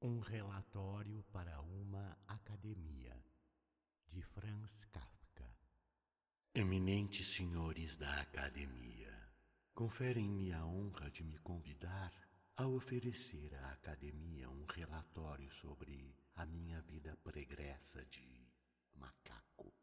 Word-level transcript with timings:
Um 0.00 0.20
relatório 0.20 1.24
para 1.32 1.60
uma 1.60 2.16
academia, 2.28 3.20
de 4.06 4.22
Franz 4.22 4.84
Kafka. 4.92 5.52
Eminentes 6.54 7.26
senhores 7.34 7.96
da 7.96 8.20
academia, 8.20 9.12
conferem-me 9.74 10.52
a 10.52 10.64
honra 10.64 11.10
de 11.10 11.24
me 11.24 11.36
convidar 11.38 12.12
a 12.56 12.64
oferecer 12.68 13.52
à 13.56 13.72
academia 13.72 14.48
um 14.48 14.66
relatório 14.66 15.50
sobre 15.50 16.14
a 16.36 16.46
minha 16.46 16.80
vida 16.82 17.16
pregressa 17.24 18.04
de 18.04 18.46
macaco. 18.94 19.74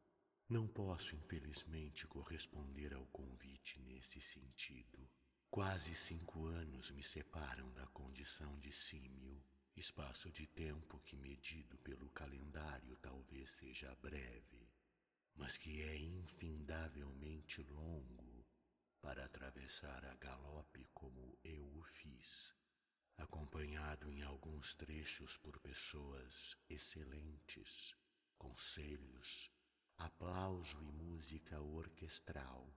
Não 0.47 0.65
posso, 0.65 1.13
infelizmente, 1.13 2.07
corresponder 2.07 2.93
ao 2.93 3.05
convite 3.07 3.81
nesse 3.81 4.21
sentido. 4.21 5.09
Quase 5.49 5.93
cinco 5.93 6.45
anos 6.45 6.89
me 6.91 7.03
separam 7.03 7.69
da 7.73 7.85
condição 7.87 8.57
de 8.59 8.71
símio 8.71 9.43
espaço 9.75 10.31
de 10.31 10.47
tempo 10.47 10.99
que, 11.01 11.17
medido 11.17 11.77
pelo 11.79 12.09
calendário, 12.11 12.95
talvez 12.97 13.49
seja 13.51 13.93
breve, 13.95 14.69
mas 15.35 15.57
que 15.57 15.81
é 15.81 15.97
infindavelmente 15.97 17.61
longo 17.63 18.45
para 19.01 19.25
atravessar 19.25 20.05
a 20.05 20.15
galope 20.15 20.87
como 20.93 21.37
eu 21.43 21.65
o 21.77 21.83
fiz, 21.83 22.55
acompanhado 23.17 24.11
em 24.11 24.23
alguns 24.23 24.73
trechos 24.75 25.37
por 25.37 25.59
pessoas 25.59 26.57
excelentes, 26.69 27.93
conselhos, 28.37 29.51
aplauso 29.97 30.81
e 30.81 30.91
música 30.91 31.59
orquestral, 31.59 32.73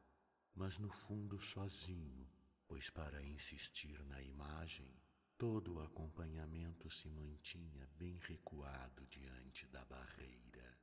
mas 0.54 0.78
no 0.78 0.90
fundo 0.90 1.40
sozinho, 1.40 2.28
pois 2.66 2.90
para 2.90 3.22
insistir 3.22 4.04
na 4.04 4.20
imagem, 4.20 4.92
Todo 5.38 5.74
o 5.74 5.80
acompanhamento 5.80 6.90
se 6.90 7.08
mantinha 7.08 7.88
bem 7.96 8.18
recuado 8.18 9.06
diante 9.06 9.68
da 9.68 9.84
barreira. 9.84 10.76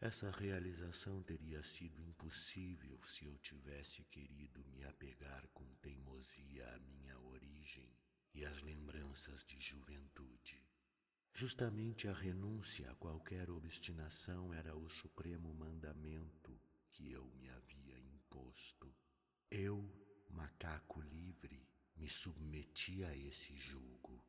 Essa 0.00 0.28
realização 0.28 1.22
teria 1.22 1.62
sido 1.62 2.02
impossível 2.02 3.00
se 3.04 3.26
eu 3.26 3.38
tivesse 3.38 4.02
querido 4.06 4.64
me 4.64 4.82
apegar 4.82 5.46
com 5.54 5.64
teimosia 5.76 6.68
à 6.74 6.78
minha 6.80 7.16
origem 7.20 7.96
e 8.34 8.44
às 8.44 8.60
lembranças 8.60 9.44
de 9.44 9.60
juventude. 9.60 10.60
Justamente 11.32 12.08
a 12.08 12.12
renúncia 12.12 12.90
a 12.90 12.94
qualquer 12.96 13.48
obstinação 13.48 14.52
era 14.52 14.76
o 14.76 14.90
supremo 14.90 15.54
mandamento 15.54 16.60
que 16.90 17.12
eu 17.12 17.24
me 17.36 17.48
havia 17.50 18.00
imposto. 18.00 18.92
Eu, 19.48 19.88
macaco 20.28 21.00
livre, 21.02 21.65
me 21.96 22.08
submeti 22.08 23.02
a 23.04 23.16
esse 23.16 23.56
julgo. 23.56 24.22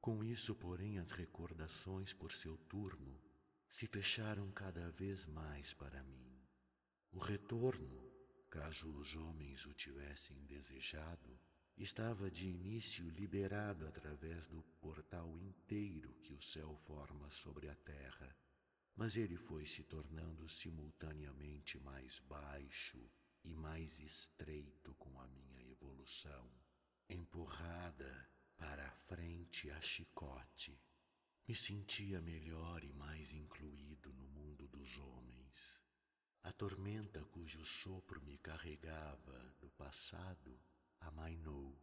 Com 0.00 0.22
isso, 0.22 0.54
porém, 0.54 0.98
as 0.98 1.10
recordações 1.10 2.12
por 2.12 2.32
seu 2.32 2.56
turno 2.56 3.20
se 3.68 3.86
fecharam 3.86 4.50
cada 4.52 4.90
vez 4.90 5.24
mais 5.26 5.72
para 5.72 6.02
mim. 6.02 6.40
O 7.10 7.18
retorno, 7.18 8.12
caso 8.50 8.88
os 8.90 9.16
homens 9.16 9.66
o 9.66 9.72
tivessem 9.72 10.44
desejado, 10.44 11.38
estava 11.76 12.30
de 12.30 12.48
início 12.48 13.08
liberado 13.10 13.86
através 13.86 14.46
do 14.46 14.62
portal 14.80 15.36
inteiro 15.38 16.14
que 16.22 16.34
o 16.34 16.42
céu 16.42 16.76
forma 16.76 17.30
sobre 17.30 17.68
a 17.68 17.74
terra, 17.74 18.36
mas 18.94 19.16
ele 19.16 19.36
foi 19.36 19.66
se 19.66 19.82
tornando 19.82 20.48
simultaneamente 20.48 21.78
mais 21.80 22.18
baixo 22.20 22.98
e 23.44 23.54
mais 23.54 23.98
estreito 24.00 24.94
com 24.94 25.20
a 25.20 25.26
minha 25.26 25.60
evolução 25.68 26.50
empurrada 27.08 28.28
para 28.56 28.86
a 28.86 28.92
frente 28.92 29.70
a 29.70 29.80
chicote. 29.80 30.78
Me 31.46 31.54
sentia 31.54 32.20
melhor 32.20 32.82
e 32.82 32.92
mais 32.92 33.32
incluído 33.32 34.12
no 34.12 34.26
mundo 34.28 34.66
dos 34.68 34.98
homens. 34.98 35.80
A 36.42 36.52
tormenta 36.52 37.24
cujo 37.26 37.64
sopro 37.64 38.20
me 38.22 38.38
carregava 38.38 39.54
do 39.60 39.70
passado 39.70 40.58
amainou. 41.00 41.80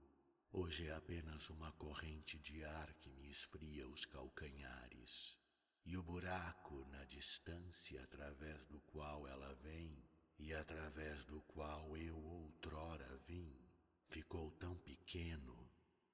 Hoje 0.52 0.88
é 0.88 0.94
apenas 0.94 1.50
uma 1.50 1.72
corrente 1.74 2.38
de 2.40 2.64
ar 2.64 2.94
que 2.96 3.12
me 3.12 3.30
esfria 3.30 3.88
os 3.88 4.06
calcanhares. 4.06 5.38
E 5.86 5.98
o 5.98 6.04
buraco 6.04 6.86
na 6.92 7.04
distância 7.06 8.02
através 8.04 8.66
do 8.66 8.80
qual 8.82 9.28
ela 9.28 9.54
vem 9.56 10.04
e 10.38 10.54
através 10.54 11.26
do 11.26 11.42
qual 11.42 11.98
eu 11.98 12.18
outrora 12.18 13.18
vim 13.28 13.63
ficou 14.08 14.52
tão 14.52 14.76
pequeno 14.78 15.70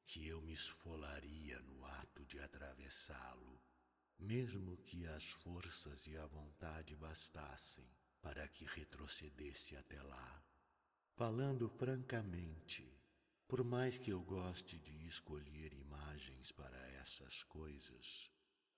que 0.06 0.28
eu 0.28 0.42
me 0.42 0.54
esfolaria 0.54 1.62
no 1.62 1.86
ato 1.86 2.26
de 2.26 2.40
atravessá-lo, 2.40 3.62
mesmo 4.18 4.78
que 4.78 5.06
as 5.06 5.24
forças 5.24 6.08
e 6.08 6.18
a 6.18 6.26
vontade 6.26 6.96
bastassem 6.96 7.88
para 8.22 8.48
que 8.48 8.66
retrocedesse 8.66 9.76
até 9.76 10.02
lá. 10.02 10.44
Falando 11.16 11.70
francamente, 11.70 12.92
por 13.48 13.64
mais 13.64 13.98
que 13.98 14.12
eu 14.12 14.22
goste 14.22 14.78
de 14.80 15.08
escolher 15.08 15.74
imagens 15.74 16.52
para 16.52 16.78
essas 16.92 17.44
coisas, 17.44 18.32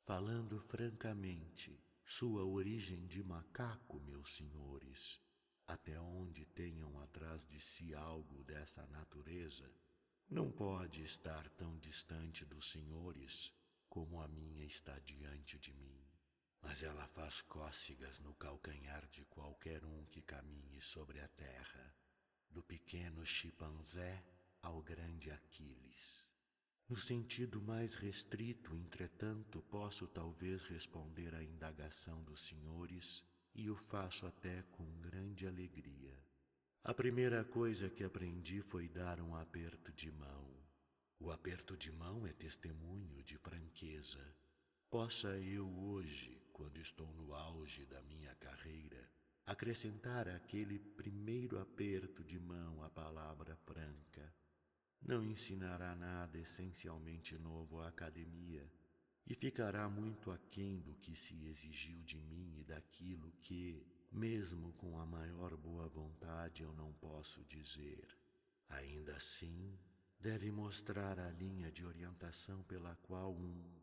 falando 0.06 0.60
francamente, 0.60 1.80
sua 2.04 2.44
origem 2.44 3.06
de 3.08 3.24
macaco, 3.24 4.00
meus 4.00 4.36
senhores, 4.36 5.20
até 5.68 6.00
onde 6.00 6.46
tenham 6.46 7.00
atrás 7.00 7.46
de 7.48 7.60
si 7.60 7.94
algo 7.94 8.44
dessa 8.44 8.86
natureza, 8.88 9.72
não 10.30 10.52
pode 10.52 11.04
estar 11.04 11.50
tão 11.52 11.78
distante 11.80 12.46
dos 12.46 12.72
senhores 12.72 13.54
como 13.90 14.22
a 14.22 14.28
minha 14.28 14.64
está 14.64 14.98
diante 15.00 15.60
de 15.60 15.74
mim. 15.74 16.02
Mas 16.62 16.84
ela 16.84 17.08
faz 17.08 17.42
cócegas 17.42 18.20
no 18.20 18.34
calcanhar 18.36 19.06
de 19.10 19.26
qualquer 19.26 19.84
um 19.84 20.06
que 20.06 20.22
caminhe 20.22 20.80
sobre 20.82 21.20
a 21.20 21.28
terra, 21.28 21.96
do 22.50 22.64
pequeno 22.64 23.26
chimpanzé 23.26 24.24
ao 24.62 24.82
grande 24.82 25.32
Aquiles. 25.32 26.32
No 26.88 26.96
sentido 26.98 27.62
mais 27.62 27.96
restrito, 27.96 28.76
entretanto, 28.76 29.62
posso 29.64 30.08
talvez 30.08 30.64
responder 30.64 31.34
à 31.34 31.44
indagação 31.44 32.24
dos 32.24 32.42
senhores 32.44 33.26
e 33.54 33.70
o 33.70 33.76
faço 33.76 34.26
até 34.26 34.64
com 34.72 34.86
grande 35.00 35.48
alegria. 35.48 36.18
A 36.84 36.94
primeira 36.94 37.44
coisa 37.44 37.90
que 37.90 38.04
aprendi 38.04 38.62
foi 38.62 38.88
dar 38.88 39.20
um 39.20 39.36
aperto 39.36 39.92
de 39.92 40.12
mão. 40.12 40.50
O 41.20 41.30
aperto 41.30 41.78
de 41.78 41.92
mão 41.92 42.26
é 42.26 42.34
testemunho 42.34 43.24
de 43.24 43.38
franqueza. 43.38 44.26
Possa 44.90 45.30
eu 45.38 45.68
hoje, 45.68 46.42
quando 46.52 46.78
estou 46.80 47.14
no 47.14 47.34
auge 47.34 47.86
da 47.86 48.02
minha 48.02 48.34
carreira, 48.36 49.08
acrescentar 49.46 50.28
àquele 50.28 50.80
primeiro 50.80 51.60
aperto 51.60 52.24
de 52.24 52.40
mão 52.40 52.82
a 52.84 52.90
palavra 52.90 53.56
franca. 53.56 54.34
Não 55.02 55.24
ensinará 55.24 55.96
nada 55.96 56.38
essencialmente 56.38 57.38
novo 57.38 57.80
à 57.80 57.90
academia, 57.90 58.68
e 59.26 59.36
ficará 59.36 59.88
muito 59.90 60.32
aquém 60.32 60.80
do 60.80 60.94
que 60.96 61.16
se 61.16 61.46
exigiu 61.46 62.02
de 62.04 62.20
mim 62.22 62.58
e 62.58 62.64
daquilo 62.64 63.32
que, 63.42 63.86
mesmo 64.12 64.74
com 64.74 64.98
a 65.00 65.06
maior 65.06 65.56
boa 65.56 65.88
vontade, 65.88 66.64
eu 66.64 66.74
não 66.74 66.92
posso 66.94 67.44
dizer. 67.46 68.08
Ainda 68.70 69.16
assim, 69.16 69.78
deve 70.20 70.52
mostrar 70.52 71.20
a 71.20 71.30
linha 71.32 71.72
de 71.72 71.86
orientação 71.86 72.64
pela 72.64 72.96
qual 72.98 73.34
um 73.34 73.82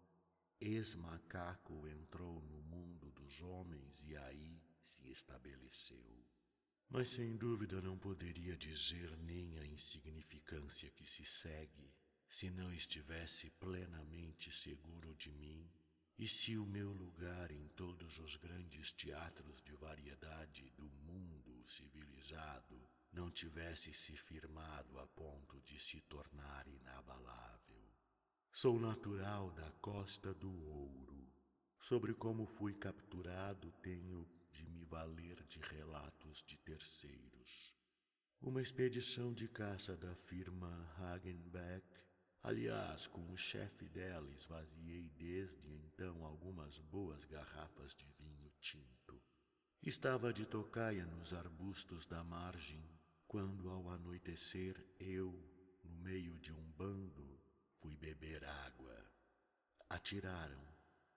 ex-macaco 0.60 1.87
entrou 1.88 2.43
no 2.43 2.60
mundo 2.62 3.10
dos 3.12 3.41
homens 3.43 4.03
e 4.05 4.16
aí 4.16 4.60
se 4.81 5.10
estabeleceu. 5.10 6.25
Mas 6.91 7.10
sem 7.10 7.37
dúvida 7.37 7.81
não 7.82 7.99
poderia 7.99 8.56
dizer 8.56 9.16
nem 9.19 9.59
a 9.59 9.66
insignificância 9.66 10.91
que 10.91 11.06
se 11.06 11.25
segue 11.25 11.93
se 12.28 12.50
não 12.50 12.72
estivesse 12.72 13.50
plenamente 13.50 14.53
seguro 14.53 15.15
de 15.15 15.32
mim 15.32 15.69
e 16.19 16.26
se 16.26 16.58
o 16.58 16.67
meu 16.67 16.93
lugar 16.93 17.50
em 17.50 17.69
todos 17.69 18.19
os 18.19 18.37
grandes 18.37 18.93
teatros 18.93 19.62
de 19.62 19.73
variedade 19.75 20.69
do 20.76 20.88
mundo 20.91 21.64
civilizado 21.69 22.88
não 23.12 23.31
tivesse 23.31 23.93
se 23.94 24.17
firmado 24.17 24.99
a 24.99 25.06
ponto 25.06 25.61
de 25.62 25.79
se 25.79 26.00
tornar 26.03 26.67
inabalável. 26.67 27.88
Sou 28.53 28.79
natural 28.79 29.50
da 29.53 29.70
Costa 29.81 30.35
do 30.35 30.50
Ouro. 30.50 31.32
Sobre 31.81 32.12
como 32.12 32.44
fui 32.44 32.75
capturado, 32.75 33.70
tenho 33.81 34.29
de 34.53 34.67
me 34.67 34.85
valer 34.85 35.43
de 35.44 35.61
relatos 35.61 36.43
de 36.43 36.56
terceiros. 36.58 37.75
Uma 38.41 38.61
expedição 38.61 39.32
de 39.32 39.49
caça 39.49 39.97
da 39.97 40.14
firma 40.14 40.69
Hagenbeck 40.99 41.87
Aliás, 42.43 43.06
com 43.06 43.31
o 43.31 43.37
chefe 43.37 43.88
dela, 43.88 44.31
esvaziei 44.32 45.11
desde 45.17 45.69
então 45.75 46.25
algumas 46.25 46.79
boas 46.79 47.25
garrafas 47.25 47.94
de 47.94 48.06
vinho 48.19 48.50
tinto. 48.61 49.20
Estava 49.82 50.32
de 50.32 50.46
tocaia 50.46 51.05
nos 51.06 51.32
arbustos 51.32 52.06
da 52.06 52.23
margem, 52.23 52.82
quando 53.26 53.69
ao 53.69 53.90
anoitecer 53.90 54.82
eu, 54.99 55.32
no 55.85 55.90
meio 55.96 56.38
de 56.38 56.52
um 56.52 56.70
bando, 56.73 57.40
fui 57.81 57.96
beber 57.96 58.44
água. 58.44 59.05
Atiraram. 59.88 60.67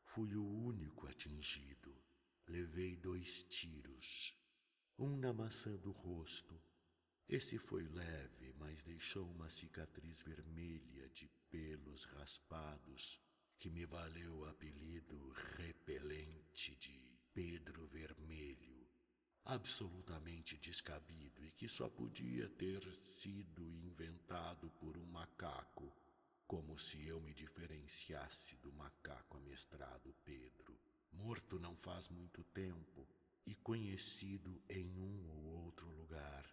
Fui 0.03 0.35
o 0.35 0.43
único 0.43 1.07
atingido. 1.07 1.95
Levei 2.47 2.97
dois 2.97 3.43
tiros. 3.43 4.35
Um 4.97 5.15
na 5.17 5.31
maçã 5.31 5.75
do 5.77 5.91
rosto. 5.91 6.61
Esse 7.27 7.57
foi 7.57 7.87
leve, 7.87 8.53
mas 8.59 8.83
deixou 8.83 9.25
uma 9.29 9.49
cicatriz 9.49 10.21
vermelha 10.21 11.09
de 11.09 11.29
pelos 11.49 12.03
raspados 12.05 13.19
que 13.57 13.69
me 13.69 13.85
valeu 13.85 14.39
o 14.39 14.45
apelido 14.45 15.29
repelente 15.57 16.75
de 16.77 16.99
Pedro 17.33 17.85
Vermelho, 17.87 18.87
absolutamente 19.45 20.57
descabido 20.57 21.45
e 21.45 21.51
que 21.51 21.67
só 21.67 21.87
podia 21.89 22.49
ter 22.49 22.81
sido 23.03 23.71
inventado 23.71 24.69
por 24.79 24.97
um 24.97 25.05
macaco, 25.05 25.95
como 26.47 26.77
se 26.77 27.07
eu 27.07 27.21
me 27.21 27.33
diferenciasse 27.33 28.55
do 28.57 28.73
macaco 28.73 29.37
amestrado 29.37 30.13
Pedro, 30.25 30.77
morto 31.11 31.59
não 31.59 31.75
faz 31.75 32.09
muito 32.09 32.43
tempo 32.45 33.07
e 33.45 33.55
conhecido 33.55 34.61
em 34.69 34.97
um 34.97 35.29
ou 35.29 35.65
outro 35.65 35.89
lugar, 35.89 36.45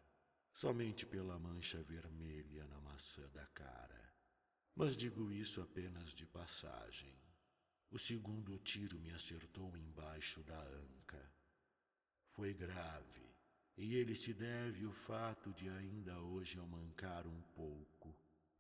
somente 0.61 1.07
pela 1.07 1.39
mancha 1.39 1.81
vermelha 1.85 2.67
na 2.67 2.81
maçã 2.81 3.23
da 3.29 3.47
cara. 3.47 4.13
Mas 4.75 4.97
digo 4.97 5.31
isso 5.31 5.63
apenas 5.63 6.13
de 6.13 6.27
passagem. 6.27 7.17
O 7.93 7.97
segundo 7.97 8.59
tiro 8.59 8.99
me 8.99 9.13
acertou 9.13 9.77
embaixo 9.77 10.43
da 10.43 10.61
anca. 10.61 11.33
Foi 12.33 12.53
grave, 12.55 13.37
e 13.77 13.95
ele 13.95 14.17
se 14.17 14.35
deve 14.35 14.85
ao 14.85 14.93
fato 14.93 15.53
de 15.53 15.69
ainda 15.69 16.21
hoje 16.23 16.59
eu 16.59 16.67
mancar 16.67 17.25
um 17.29 17.41
pouco. 17.55 18.13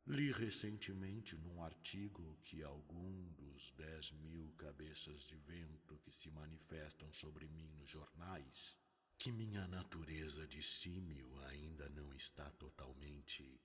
Li 0.06 0.31
recentemente 0.31 1.35
num 1.35 1.61
artigo 1.65 2.39
que 2.45 2.62
algum 2.62 3.33
dos 3.33 3.73
dez 3.73 4.12
mil 4.12 4.53
cabeças 4.56 5.23
de 5.23 5.37
vento 5.37 5.99
que 6.05 6.12
se 6.12 6.31
manifestam 6.31 7.12
sobre 7.12 7.49
mim 7.49 7.69
nos 7.73 7.91
jornais, 7.91 8.79
que 9.19 9.32
minha 9.32 9.67
natureza 9.67 10.47
de 10.47 10.62
símio 10.62 11.29
ainda 11.47 11.88
não 11.88 12.15
está 12.15 12.49
totalmente 12.53 13.61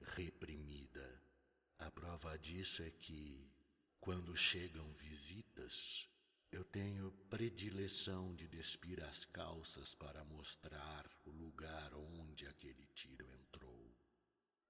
reprimida. 0.00 1.20
A 1.80 1.90
prova 1.90 2.38
disso 2.38 2.84
é 2.84 2.90
que, 2.90 3.50
quando 4.00 4.36
chegam 4.36 4.92
visitas, 4.92 6.08
eu 6.52 6.62
tenho 6.64 7.10
predileção 7.28 8.32
de 8.36 8.46
despir 8.46 9.02
as 9.02 9.24
calças 9.24 9.92
para 9.92 10.24
mostrar 10.24 11.10
o 11.24 11.30
lugar 11.30 11.92
onde 11.94 12.46
aquele 12.46 12.86
tiro 12.94 13.28
entrou. 13.32 13.92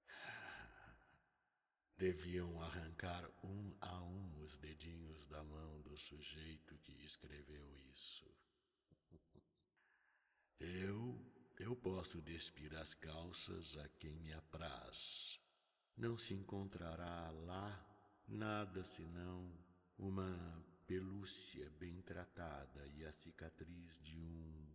Deviam 1.95 2.59
arrancar 2.59 3.29
um 3.43 3.75
a 3.79 4.01
um 4.01 4.39
os 4.39 4.57
dedinhos 4.57 5.27
da 5.27 5.43
mão 5.43 5.79
do 5.83 5.95
sujeito 5.95 6.75
que 6.79 6.93
escreveu 7.05 7.77
isso. 7.91 8.25
Eu, 10.59 11.19
eu 11.59 11.75
posso 11.75 12.21
despir 12.21 12.75
as 12.75 12.93
calças 12.93 13.77
a 13.77 13.87
quem 13.89 14.19
me 14.19 14.33
apraz 14.33 15.43
não 15.95 16.17
se 16.17 16.33
encontrará 16.33 17.29
lá 17.45 17.87
nada 18.27 18.83
senão 18.83 19.51
uma 19.97 20.65
pelúcia 20.87 21.69
bem 21.79 22.01
tratada 22.01 22.87
e 22.87 23.05
a 23.05 23.11
cicatriz 23.11 23.99
de 23.99 24.19
um. 24.19 24.73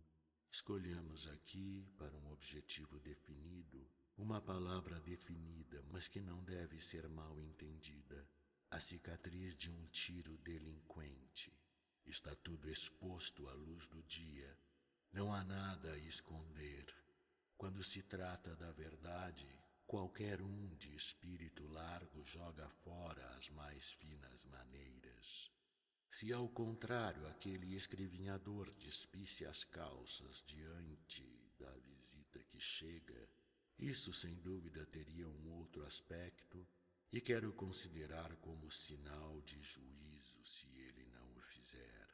Escolhemos 0.51 1.27
aqui, 1.27 1.85
para 1.97 2.17
um 2.17 2.31
objetivo 2.31 2.99
definido, 2.99 3.85
uma 4.17 4.41
palavra 4.41 4.99
definida, 5.01 5.83
mas 5.91 6.07
que 6.07 6.21
não 6.21 6.43
deve 6.43 6.81
ser 6.81 7.07
mal 7.09 7.39
entendida. 7.39 8.27
A 8.71 8.79
cicatriz 8.79 9.55
de 9.55 9.69
um 9.69 9.87
tiro 9.87 10.37
delinquente. 10.37 11.51
Está 12.05 12.33
tudo 12.35 12.69
exposto 12.69 13.47
à 13.47 13.53
luz 13.53 13.87
do 13.87 14.01
dia. 14.03 14.57
Não 15.11 15.33
há 15.33 15.43
nada 15.43 15.93
a 15.93 15.97
esconder. 15.97 16.85
Quando 17.57 17.83
se 17.83 18.01
trata 18.03 18.55
da 18.55 18.71
verdade, 18.71 19.59
Qualquer 19.89 20.39
um 20.39 20.75
de 20.75 20.95
espírito 20.95 21.67
largo 21.67 22.23
joga 22.23 22.69
fora 22.83 23.27
as 23.29 23.49
mais 23.49 23.89
finas 23.93 24.45
maneiras. 24.45 25.51
Se 26.11 26.31
ao 26.31 26.47
contrário 26.47 27.25
aquele 27.25 27.75
escrevinhador 27.75 28.71
despisse 28.75 29.47
as 29.47 29.63
calças 29.63 30.43
diante 30.45 31.25
da 31.57 31.71
visita 31.79 32.37
que 32.43 32.59
chega, 32.59 33.27
isso 33.79 34.13
sem 34.13 34.35
dúvida 34.35 34.85
teria 34.85 35.27
um 35.27 35.53
outro 35.53 35.83
aspecto 35.83 36.67
e 37.11 37.19
quero 37.19 37.51
considerar 37.53 38.35
como 38.35 38.69
sinal 38.69 39.41
de 39.41 39.59
juízo 39.63 40.45
se 40.45 40.67
ele 40.67 41.07
não 41.07 41.35
o 41.35 41.41
fizer. 41.41 42.07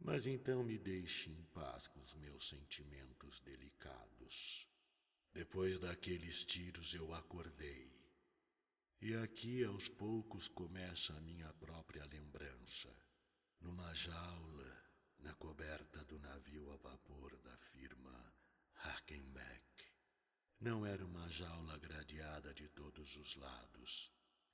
Mas 0.00 0.26
então 0.26 0.62
me 0.62 0.78
deixe 0.78 1.30
em 1.30 1.42
paz 1.46 1.88
com 1.88 2.00
os 2.00 2.14
meus 2.14 2.48
sentimentos 2.48 3.40
delicados. 3.40 4.66
Depois 5.32 5.78
daqueles 5.78 6.44
tiros 6.44 6.94
eu 6.94 7.12
acordei. 7.12 7.92
E 9.00 9.14
aqui 9.14 9.64
aos 9.64 9.88
poucos 9.88 10.48
começa 10.48 11.14
a 11.14 11.20
minha 11.20 11.52
própria 11.54 12.04
lembrança. 12.06 12.94
Numa 13.60 13.92
jaula, 13.94 14.84
na 15.18 15.34
coberta 15.34 16.04
do 16.04 16.18
navio 16.18 16.70
a 16.72 16.76
vapor 16.76 17.36
da 17.38 17.56
firma 17.56 18.34
Hackenbeck. 18.74 19.62
Não 20.60 20.86
era 20.86 21.04
uma 21.04 21.28
jaula 21.28 21.76
gradeada 21.78 22.54
de 22.54 22.68
todos 22.68 23.16
os 23.16 23.36
lados. 23.36 24.10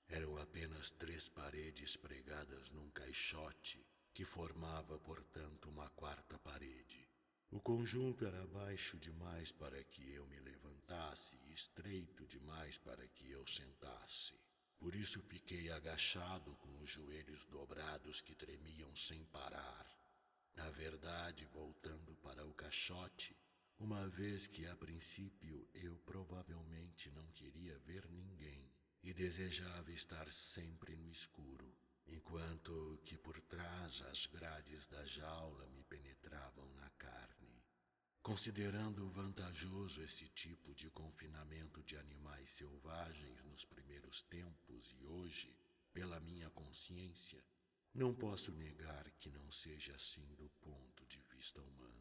Eram 0.08 0.36
apenas 0.36 0.90
três 0.90 1.28
paredes 1.28 1.96
pregadas 1.96 2.70
num 2.70 2.90
caixote 2.90 3.86
que 4.14 4.24
formava, 4.24 4.96
portanto, 5.00 5.68
uma 5.68 5.90
quarta 5.90 6.38
parede. 6.38 7.04
O 7.50 7.60
conjunto 7.60 8.24
era 8.24 8.46
baixo 8.46 8.96
demais 8.96 9.50
para 9.50 9.82
que 9.82 10.12
eu 10.12 10.24
me 10.28 10.38
levantasse 10.38 11.36
e 11.44 11.52
estreito 11.52 12.24
demais 12.26 12.78
para 12.78 13.06
que 13.08 13.28
eu 13.28 13.44
sentasse. 13.46 14.32
Por 14.78 14.94
isso 14.94 15.20
fiquei 15.20 15.68
agachado 15.70 16.54
com 16.56 16.80
os 16.80 16.90
joelhos 16.90 17.44
dobrados 17.46 18.20
que 18.20 18.34
tremiam 18.36 18.94
sem 18.94 19.24
parar. 19.26 19.86
Na 20.54 20.70
verdade, 20.70 21.44
voltando 21.46 22.14
para 22.16 22.46
o 22.46 22.54
caixote, 22.54 23.36
uma 23.78 24.08
vez 24.08 24.46
que 24.46 24.64
a 24.66 24.76
princípio 24.76 25.68
eu 25.74 25.96
provavelmente 26.06 27.10
não 27.10 27.26
queria 27.32 27.76
ver 27.80 28.08
ninguém 28.10 28.70
e 29.02 29.12
desejava 29.12 29.90
estar 29.90 30.30
sempre 30.30 30.94
no 30.96 31.10
escuro, 31.10 31.70
enquanto 32.06 33.00
que 33.04 33.16
por 33.16 33.40
trás 33.42 34.02
as 34.02 34.26
grades 34.26 34.86
da 34.86 35.04
jaula 35.04 35.66
me 35.68 35.82
penetravam 35.84 36.70
na 36.74 36.90
carne. 36.90 37.62
Considerando 38.22 39.08
vantajoso 39.10 40.02
esse 40.02 40.28
tipo 40.30 40.74
de 40.74 40.90
confinamento 40.90 41.82
de 41.82 41.96
animais 41.96 42.50
selvagens 42.50 43.44
nos 43.44 43.64
primeiros 43.64 44.22
tempos 44.22 44.94
e 44.98 45.04
hoje, 45.04 45.54
pela 45.92 46.18
minha 46.20 46.48
consciência, 46.50 47.42
não 47.92 48.14
posso 48.14 48.50
negar 48.52 49.08
que 49.20 49.30
não 49.30 49.50
seja 49.52 49.94
assim 49.94 50.26
do 50.34 50.48
ponto 50.60 51.06
de 51.06 51.20
vista 51.34 51.60
humano. 51.60 51.94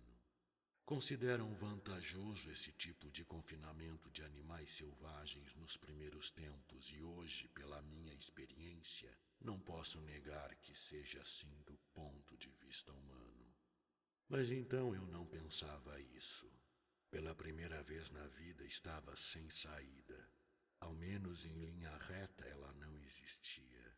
Consideram 0.85 1.53
vantajoso 1.55 2.49
esse 2.51 2.71
tipo 2.71 3.09
de 3.11 3.23
confinamento 3.23 4.09
de 4.09 4.23
animais 4.23 4.71
selvagens 4.71 5.53
nos 5.55 5.77
primeiros 5.77 6.31
tempos 6.31 6.91
e 6.91 7.01
hoje, 7.01 7.47
pela 7.49 7.81
minha 7.83 8.13
experiência, 8.13 9.15
não 9.43 9.59
posso 9.59 9.99
negar 10.01 10.55
que 10.55 10.73
seja 10.73 11.21
assim 11.21 11.61
do 11.65 11.77
ponto 11.93 12.37
de 12.37 12.49
vista 12.49 12.93
humano. 12.93 13.53
Mas 14.29 14.49
então 14.49 14.95
eu 14.95 15.05
não 15.07 15.25
pensava 15.25 15.99
isso. 15.99 16.49
Pela 17.11 17.35
primeira 17.35 17.83
vez 17.83 18.09
na 18.09 18.25
vida 18.27 18.65
estava 18.65 19.15
sem 19.15 19.49
saída. 19.49 20.31
Ao 20.79 20.93
menos 20.93 21.45
em 21.45 21.53
linha 21.59 21.95
reta 21.97 22.45
ela 22.45 22.71
não 22.73 22.97
existia. 22.99 23.97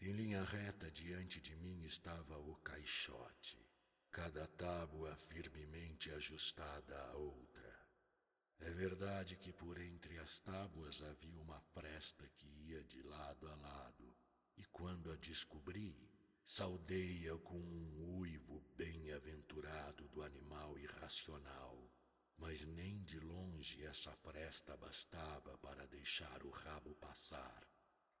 Em 0.00 0.12
linha 0.12 0.42
reta 0.42 0.90
diante 0.90 1.40
de 1.40 1.54
mim 1.54 1.84
estava 1.84 2.36
o 2.36 2.56
caixote, 2.56 3.64
cada 4.10 4.46
tábua 4.48 5.14
firmemente 5.16 6.10
ajustada 6.10 7.00
à 7.00 7.14
outra. 7.14 7.80
É 8.58 8.70
verdade 8.70 9.36
que 9.36 9.52
por 9.52 9.80
entre 9.80 10.18
as 10.18 10.40
tábuas 10.40 11.00
havia 11.02 11.40
uma 11.40 11.60
fresta 11.60 12.28
que 12.36 12.48
ia 12.48 12.82
de 12.84 13.02
lado 13.02 13.48
a 13.48 13.54
lado, 13.54 14.14
e 14.56 14.64
quando 14.66 15.10
a 15.10 15.16
descobri, 15.16 16.12
Saudei-a 16.44 17.38
com 17.38 17.56
um 17.56 18.18
uivo 18.18 18.60
bem-aventurado 18.76 20.08
do 20.08 20.22
animal 20.22 20.76
irracional, 20.76 21.88
mas 22.36 22.66
nem 22.66 23.00
de 23.04 23.18
longe 23.20 23.82
essa 23.84 24.12
fresta 24.12 24.76
bastava 24.76 25.56
para 25.58 25.86
deixar 25.86 26.44
o 26.44 26.50
rabo 26.50 26.94
passar, 26.96 27.66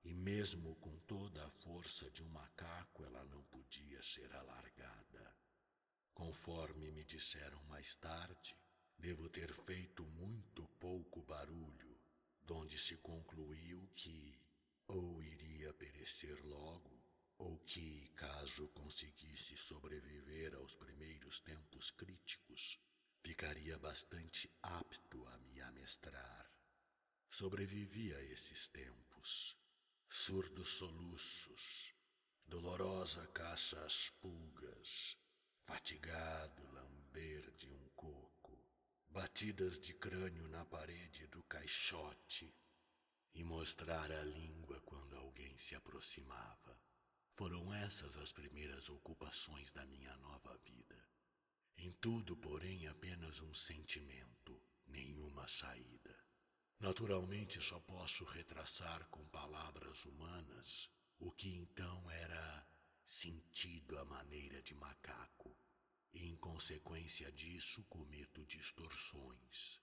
e 0.04 0.14
mesmo 0.14 0.76
com 0.76 0.96
toda 1.00 1.44
a 1.44 1.50
força 1.50 2.10
de 2.12 2.22
um 2.22 2.28
macaco 2.28 3.04
ela 3.04 3.24
não 3.24 3.42
podia 3.44 4.02
ser 4.02 4.32
alargada. 4.34 5.36
Conforme 6.14 6.92
me 6.92 7.04
disseram 7.04 7.62
mais 7.64 7.96
tarde, 7.96 8.56
devo 8.96 9.28
ter 9.28 9.52
feito 9.52 10.06
muito 10.06 10.66
pouco 10.78 11.22
barulho, 11.22 12.00
donde 12.44 12.78
se 12.78 12.96
concluiu 12.98 13.86
que 13.94 14.41
ou 14.94 15.22
iria 15.22 15.72
perecer 15.72 16.38
logo, 16.44 17.02
ou 17.38 17.58
acaso 18.14 18.68
conseguisse 18.68 19.56
sobreviver 19.56 20.54
aos 20.54 20.74
primeiros 20.74 21.40
tempos 21.40 21.90
críticos, 21.90 22.78
ficaria 23.22 23.78
bastante 23.78 24.50
apto 24.62 25.26
a 25.28 25.38
me 25.38 25.60
amestrar. 25.62 26.52
Sobrevivi 27.30 28.12
a 28.14 28.22
esses 28.24 28.68
tempos, 28.68 29.56
surdos 30.10 30.68
soluços, 30.68 31.94
dolorosa 32.44 33.26
caça 33.28 33.82
às 33.86 34.10
pulgas, 34.10 35.16
fatigado 35.62 36.62
lamber 36.70 37.50
de 37.52 37.66
um 37.66 37.88
coco, 37.96 38.62
batidas 39.08 39.80
de 39.80 39.94
crânio 39.94 40.46
na 40.48 40.66
parede 40.66 41.26
do 41.28 41.42
caixote 41.44 42.54
e 43.34 43.42
mostrar 43.44 44.10
a 44.10 44.24
língua 44.24 44.80
quando 44.80 45.16
alguém 45.16 45.56
se 45.58 45.74
aproximava. 45.74 46.78
Foram 47.30 47.72
essas 47.72 48.16
as 48.16 48.32
primeiras 48.32 48.88
ocupações 48.88 49.72
da 49.72 49.84
minha 49.86 50.14
nova 50.18 50.56
vida. 50.58 51.08
Em 51.76 51.92
tudo, 51.92 52.36
porém, 52.36 52.86
apenas 52.86 53.40
um 53.40 53.54
sentimento, 53.54 54.60
nenhuma 54.86 55.48
saída. 55.48 56.14
Naturalmente, 56.78 57.60
só 57.62 57.80
posso 57.80 58.24
retraçar 58.24 59.06
com 59.08 59.26
palavras 59.28 60.04
humanas 60.04 60.90
o 61.18 61.30
que 61.30 61.48
então 61.54 62.10
era 62.10 62.66
sentido 63.04 63.98
à 63.98 64.04
maneira 64.04 64.62
de 64.62 64.74
macaco, 64.74 65.56
e 66.12 66.28
em 66.28 66.36
consequência 66.36 67.30
disso 67.32 67.84
cometo 67.84 68.44
distorções. 68.44 69.81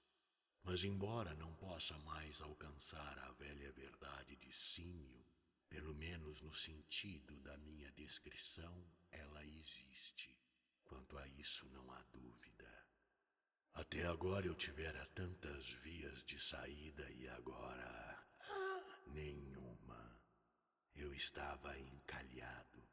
Mas, 0.63 0.83
embora 0.83 1.33
não 1.35 1.53
possa 1.55 1.97
mais 1.99 2.41
alcançar 2.41 3.17
a 3.19 3.31
velha 3.33 3.71
verdade 3.71 4.35
de 4.35 4.51
símio, 4.51 5.25
pelo 5.69 5.93
menos 5.95 6.41
no 6.41 6.53
sentido 6.53 7.39
da 7.41 7.57
minha 7.57 7.91
descrição, 7.91 8.85
ela 9.11 9.45
existe. 9.45 10.37
Quanto 10.83 11.17
a 11.17 11.27
isso, 11.27 11.67
não 11.69 11.91
há 11.91 12.01
dúvida. 12.11 12.49
Até 13.73 14.05
agora 14.05 14.45
eu 14.45 14.55
tivera 14.55 15.05
tantas 15.13 15.71
vias 15.83 16.23
de 16.23 16.39
saída 16.39 17.09
e 17.11 17.27
agora. 17.29 18.27
nenhuma. 19.07 20.19
Eu 20.95 21.13
estava 21.13 21.77
encalhado. 21.79 22.83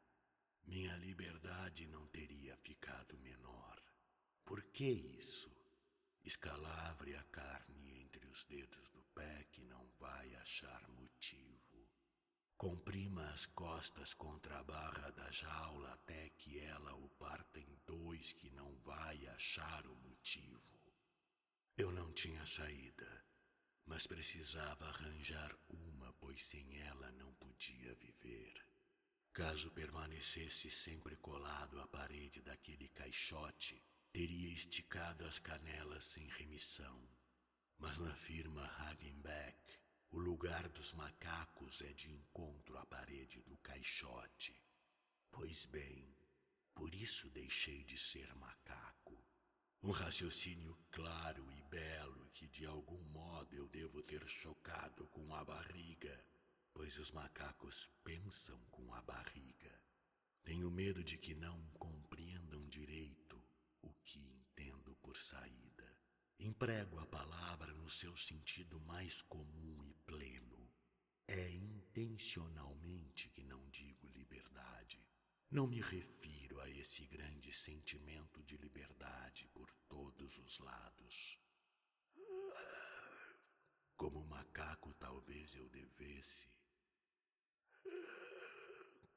Minha 0.63 0.95
liberdade 0.97 1.87
não 1.87 2.07
teria 2.07 2.55
ficado 2.57 3.17
menor. 3.17 3.81
Por 4.45 4.63
que 4.63 4.85
isso? 4.85 5.56
Escalavre 6.27 7.15
a 7.15 7.23
carne 7.31 8.01
entre 8.01 8.27
os 8.27 8.43
dedos 8.43 8.89
do 8.89 9.01
pé 9.15 9.45
que 9.49 9.63
não 9.63 9.89
vai 9.97 10.35
achar 10.35 10.85
motivo. 10.89 11.87
Comprima 12.57 13.25
as 13.29 13.45
costas 13.45 14.13
contra 14.13 14.59
a 14.59 14.63
barra 14.65 15.09
da 15.11 15.31
jaula 15.31 15.93
até 15.93 16.29
que 16.31 16.59
ela 16.59 16.93
o 16.95 17.07
parta 17.11 17.61
em 17.61 17.79
dois 17.85 18.33
que 18.33 18.49
não 18.49 18.75
vai 18.79 19.25
achar 19.27 19.87
o 19.87 19.95
motivo. 19.95 20.77
Eu 21.77 21.93
não 21.93 22.11
tinha 22.11 22.45
saída, 22.45 23.25
mas 23.85 24.05
precisava 24.05 24.85
arranjar 24.85 25.55
uma, 25.69 26.11
pois 26.19 26.43
sem 26.43 26.77
ela 26.77 27.09
não 27.13 27.33
podia 27.35 27.95
viver. 27.95 28.53
Caso 29.31 29.71
permanecesse 29.71 30.69
sempre 30.69 31.15
colado 31.15 31.79
à 31.79 31.87
parede 31.87 32.41
daquele 32.41 32.89
caixote, 32.89 33.81
teria 34.17 34.51
esticado 34.51 35.23
as 35.25 35.37
canelas 35.37 36.03
sem 36.03 36.27
remissão. 36.29 37.07
Mas 37.77 37.99
na 37.99 38.15
firma 38.15 38.65
Hagenbeck, 38.79 39.77
o 40.09 40.17
lugar 40.17 40.67
dos 40.69 40.91
macacos 40.93 41.83
é 41.83 41.93
de 41.93 42.11
encontro 42.11 42.79
à 42.79 42.85
parede 42.87 43.43
do 43.43 43.55
caixote. 43.59 44.59
Pois 45.29 45.67
bem, 45.67 46.03
por 46.73 46.95
isso 46.95 47.29
deixei 47.29 47.83
de 47.83 47.95
ser 47.95 48.33
macaco. 48.37 49.23
Um 49.83 49.91
raciocínio 49.91 50.75
claro 50.89 51.45
e 51.53 51.61
belo 51.69 52.27
que 52.31 52.47
de 52.47 52.65
algum 52.65 53.03
modo 53.11 53.55
eu 53.55 53.67
devo 53.67 54.01
ter 54.01 54.27
chocado 54.27 55.05
com 55.09 55.31
a 55.35 55.45
barriga, 55.45 56.25
pois 56.73 56.97
os 56.97 57.11
macacos 57.11 57.91
pensam 58.03 58.59
com 58.71 58.91
a 58.95 59.01
barriga. 59.03 59.79
Tenho 60.43 60.71
medo 60.71 61.03
de 61.03 61.19
que 61.19 61.35
não 61.35 61.63
compreendam 61.77 62.67
direito 62.67 63.26
por 65.17 65.21
saída. 65.21 65.97
Emprego 66.39 66.99
a 66.99 67.05
palavra 67.07 67.73
no 67.73 67.89
seu 67.89 68.15
sentido 68.15 68.79
mais 68.81 69.19
comum 69.23 69.83
e 69.83 69.93
pleno. 70.05 70.71
É 71.27 71.49
intencionalmente 71.49 73.27
que 73.29 73.43
não 73.43 73.67
digo 73.71 74.07
liberdade. 74.09 75.03
Não 75.49 75.65
me 75.65 75.81
refiro 75.81 76.61
a 76.61 76.69
esse 76.69 77.03
grande 77.07 77.51
sentimento 77.51 78.43
de 78.43 78.57
liberdade 78.57 79.47
por 79.55 79.73
todos 79.89 80.37
os 80.37 80.59
lados. 80.59 81.41
Como 83.95 84.23
macaco, 84.23 84.93
talvez 84.93 85.55
eu 85.55 85.67
devesse. 85.69 86.47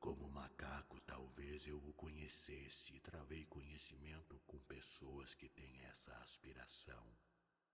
Como 0.01 0.31
macaco, 0.31 0.99
talvez 1.03 1.67
eu 1.67 1.77
o 1.77 1.93
conhecesse 1.93 2.97
e 2.97 3.01
travei 3.01 3.45
conhecimento 3.45 4.41
com 4.47 4.59
pessoas 4.61 5.35
que 5.35 5.47
têm 5.51 5.79
essa 5.83 6.11
aspiração. 6.23 7.07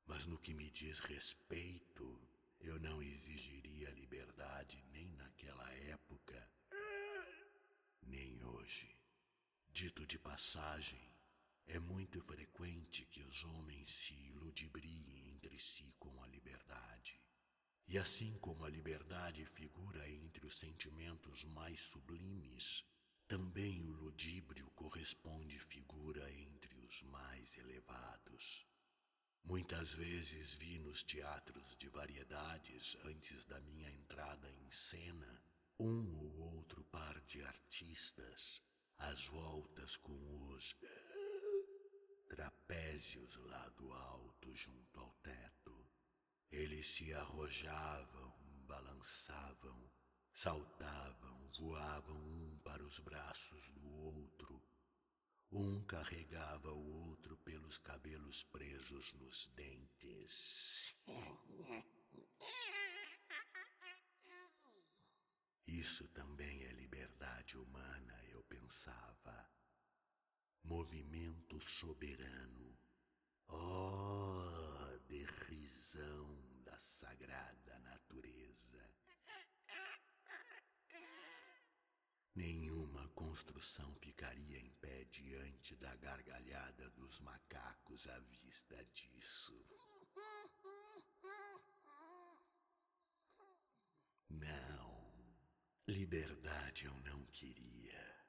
Mas 0.04 0.26
no 0.26 0.36
que 0.36 0.52
me 0.52 0.68
diz 0.68 0.98
respeito, 0.98 2.20
eu 2.58 2.80
não 2.80 3.00
exigiria 3.00 3.90
liberdade 3.90 4.84
nem 4.90 5.08
naquela 5.12 5.72
época, 5.72 6.50
nem 8.02 8.44
hoje. 8.44 8.98
Dito 9.70 10.04
de 10.04 10.18
passagem, 10.18 11.08
é 11.68 11.78
muito 11.78 12.20
frequente 12.20 13.06
que 13.06 13.22
os 13.22 13.44
homens 13.44 13.88
se 13.88 14.32
ludibriem 14.32 15.28
entre 15.28 15.56
si 15.60 15.94
com 16.00 16.20
a 16.24 16.26
liberdade. 16.26 17.25
E 17.88 17.98
assim 17.98 18.36
como 18.40 18.64
a 18.64 18.68
liberdade 18.68 19.44
figura 19.46 20.08
entre 20.10 20.44
os 20.44 20.58
sentimentos 20.58 21.44
mais 21.44 21.78
sublimes, 21.78 22.84
também 23.28 23.84
o 23.84 23.92
ludíbrio 23.92 24.68
corresponde 24.72 25.58
figura 25.58 26.28
entre 26.32 26.74
os 26.80 27.02
mais 27.02 27.56
elevados. 27.56 28.66
Muitas 29.44 29.92
vezes 29.92 30.54
vi 30.54 30.80
nos 30.80 31.04
teatros 31.04 31.76
de 31.76 31.88
variedades, 31.88 32.96
antes 33.04 33.44
da 33.46 33.60
minha 33.60 33.88
entrada 33.92 34.50
em 34.50 34.70
cena, 34.72 35.42
um 35.78 36.16
ou 36.16 36.56
outro 36.56 36.82
par 36.84 37.20
de 37.22 37.40
artistas 37.42 38.60
às 38.98 39.26
voltas 39.26 39.96
com 39.96 40.48
os 40.48 40.74
trapézios 42.28 43.36
lá 43.36 43.68
do 43.70 43.92
alto 43.92 44.54
junto 44.56 44.98
ao 44.98 45.12
teto. 45.22 45.55
Eles 46.50 46.88
se 46.88 47.12
arrojavam, 47.12 48.34
balançavam, 48.66 49.90
saltavam, 50.32 51.50
voavam 51.58 52.16
um 52.16 52.58
para 52.64 52.82
os 52.82 52.98
braços 52.98 53.70
do 53.72 53.88
outro. 53.88 54.62
Um 55.50 55.84
carregava 55.86 56.72
o 56.72 57.08
outro 57.08 57.36
pelos 57.38 57.78
cabelos 57.78 58.42
presos 58.44 59.12
nos 59.14 59.46
dentes. 59.48 60.94
Isso 65.66 66.08
também 66.08 66.64
é 66.64 66.72
liberdade 66.72 67.56
humana, 67.56 68.24
eu 68.28 68.42
pensava. 68.44 69.50
Movimento 70.62 71.60
soberano. 71.60 72.78
Oh, 73.48 74.98
derrisão 75.06 76.35
da 76.76 76.80
sagrada 76.80 77.78
natureza. 77.78 78.94
Nenhuma 82.34 83.08
construção 83.14 83.94
ficaria 83.96 84.58
em 84.58 84.70
pé 84.74 85.04
diante 85.04 85.74
da 85.76 85.96
gargalhada 85.96 86.90
dos 86.90 87.18
macacos 87.20 88.06
à 88.08 88.18
vista 88.18 88.84
disso. 88.92 89.58
Não, 94.28 95.14
liberdade 95.88 96.84
eu 96.84 96.94
não 97.00 97.24
queria. 97.26 98.26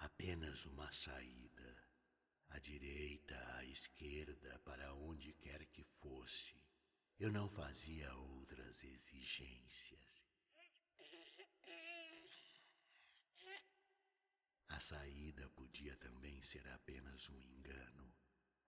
Apenas 0.00 0.66
uma 0.66 0.92
saída. 0.92 1.88
À 2.50 2.58
direita, 2.58 3.38
à 3.56 3.64
esquerda, 3.64 4.58
para 4.66 4.92
onde 4.94 5.32
quer 5.32 5.64
que 5.66 5.84
fosse. 5.84 6.69
Eu 7.20 7.30
não 7.30 7.46
fazia 7.50 8.10
outras 8.14 8.82
exigências. 8.82 10.24
A 14.68 14.80
saída 14.80 15.46
podia 15.50 15.94
também 15.98 16.40
ser 16.40 16.66
apenas 16.68 17.28
um 17.28 17.38
engano. 17.38 18.10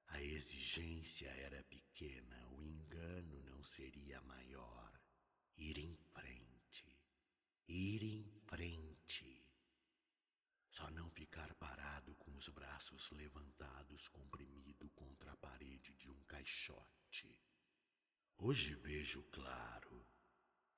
A 0.08 0.20
exigência 0.20 1.30
era 1.30 1.64
pequena, 1.64 2.46
o 2.48 2.62
engano 2.62 3.40
não 3.40 3.64
seria 3.64 4.20
maior. 4.20 5.00
Ir 5.56 5.78
em 5.78 5.96
frente, 6.12 7.00
ir 7.66 8.02
em 8.02 8.30
frente. 8.44 9.48
Só 10.70 10.90
não 10.90 11.08
os 12.36 12.50
braços 12.50 13.10
levantados, 13.12 14.08
comprimido 14.08 14.90
contra 14.90 15.32
a 15.32 15.36
parede 15.38 15.94
de 15.94 16.10
um 16.10 16.22
caixote. 16.24 17.40
Hoje 18.38 18.74
vejo 18.74 19.22
claro. 19.30 20.06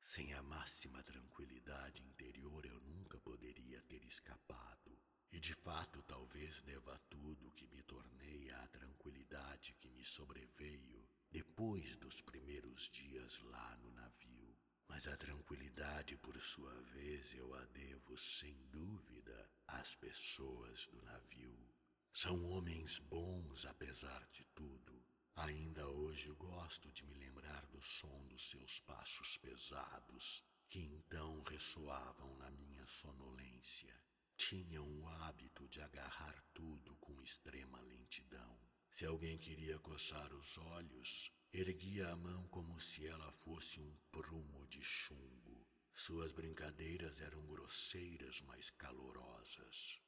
Sem 0.01 0.35
a 0.35 0.43
máxima 0.43 1.03
tranquilidade 1.03 2.03
interior 2.03 2.65
eu 2.67 2.81
nunca 2.81 3.19
poderia 3.21 3.81
ter 3.83 4.05
escapado. 4.05 4.99
E 5.33 5.41
de 5.41 5.55
fato, 5.55 6.03
talvez 6.03 6.61
deva 6.63 6.99
tudo 7.09 7.53
que 7.53 7.67
me 7.69 7.83
tornei 7.83 8.51
à 8.51 8.69
tranquilidade 8.69 9.75
que 9.81 9.91
me 9.91 10.05
sobreveio 10.05 11.09
depois 11.31 11.97
dos 11.97 12.21
primeiros 12.21 12.91
dias 12.91 13.41
lá 13.41 13.77
no 13.79 13.91
navio. 13.93 14.57
Mas 14.87 15.07
a 15.07 15.17
tranquilidade, 15.17 16.17
por 16.19 16.41
sua 16.41 16.75
vez, 16.93 17.35
eu 17.35 17.55
a 17.55 17.65
devo 17.67 18.17
sem 18.19 18.55
dúvida 18.67 19.51
às 19.67 19.97
pessoas 19.97 20.87
do 20.89 21.01
navio. 21.03 21.59
São 22.13 22.45
homens 22.45 22.99
bons 22.99 23.65
apesar 23.65 24.25
de 24.31 24.45
tudo. 24.55 24.94
Ainda 25.37 25.85
hoje 25.89 26.31
gosto 26.33 26.93
de 26.93 27.05
me 27.05 27.15
lembrar 27.15 27.67
do 27.67 27.83
som 27.83 28.25
dos 28.29 28.51
seus 28.51 28.79
passos 28.81 29.37
pesados, 29.39 30.45
que 30.69 30.79
então 30.79 31.43
ressoavam 31.43 32.37
na 32.37 32.51
minha 32.53 32.87
sonolência. 32.87 34.01
Tinham 34.37 34.87
o 34.87 35.09
hábito 35.09 35.69
de 35.69 35.81
agarrar 35.81 36.41
tudo 36.55 36.95
com 36.97 37.21
extrema 37.21 37.81
lentidão. 37.81 38.59
Se 38.93 39.05
alguém 39.05 39.37
queria 39.37 39.77
coçar 39.81 40.33
os 40.33 40.57
olhos, 40.57 41.33
erguia 41.53 42.13
a 42.13 42.17
mão 42.17 42.47
como 42.49 42.81
se 42.81 43.05
ela 43.05 43.33
fosse 43.33 43.81
um 43.81 43.97
prumo 44.13 44.67
de 44.69 44.83
chumbo. 44.85 45.67
Suas 45.93 46.31
brincadeiras 46.31 47.21
eram 47.21 47.45
grosseiras, 47.47 48.41
mas 48.43 48.71
calorosas. 48.71 49.99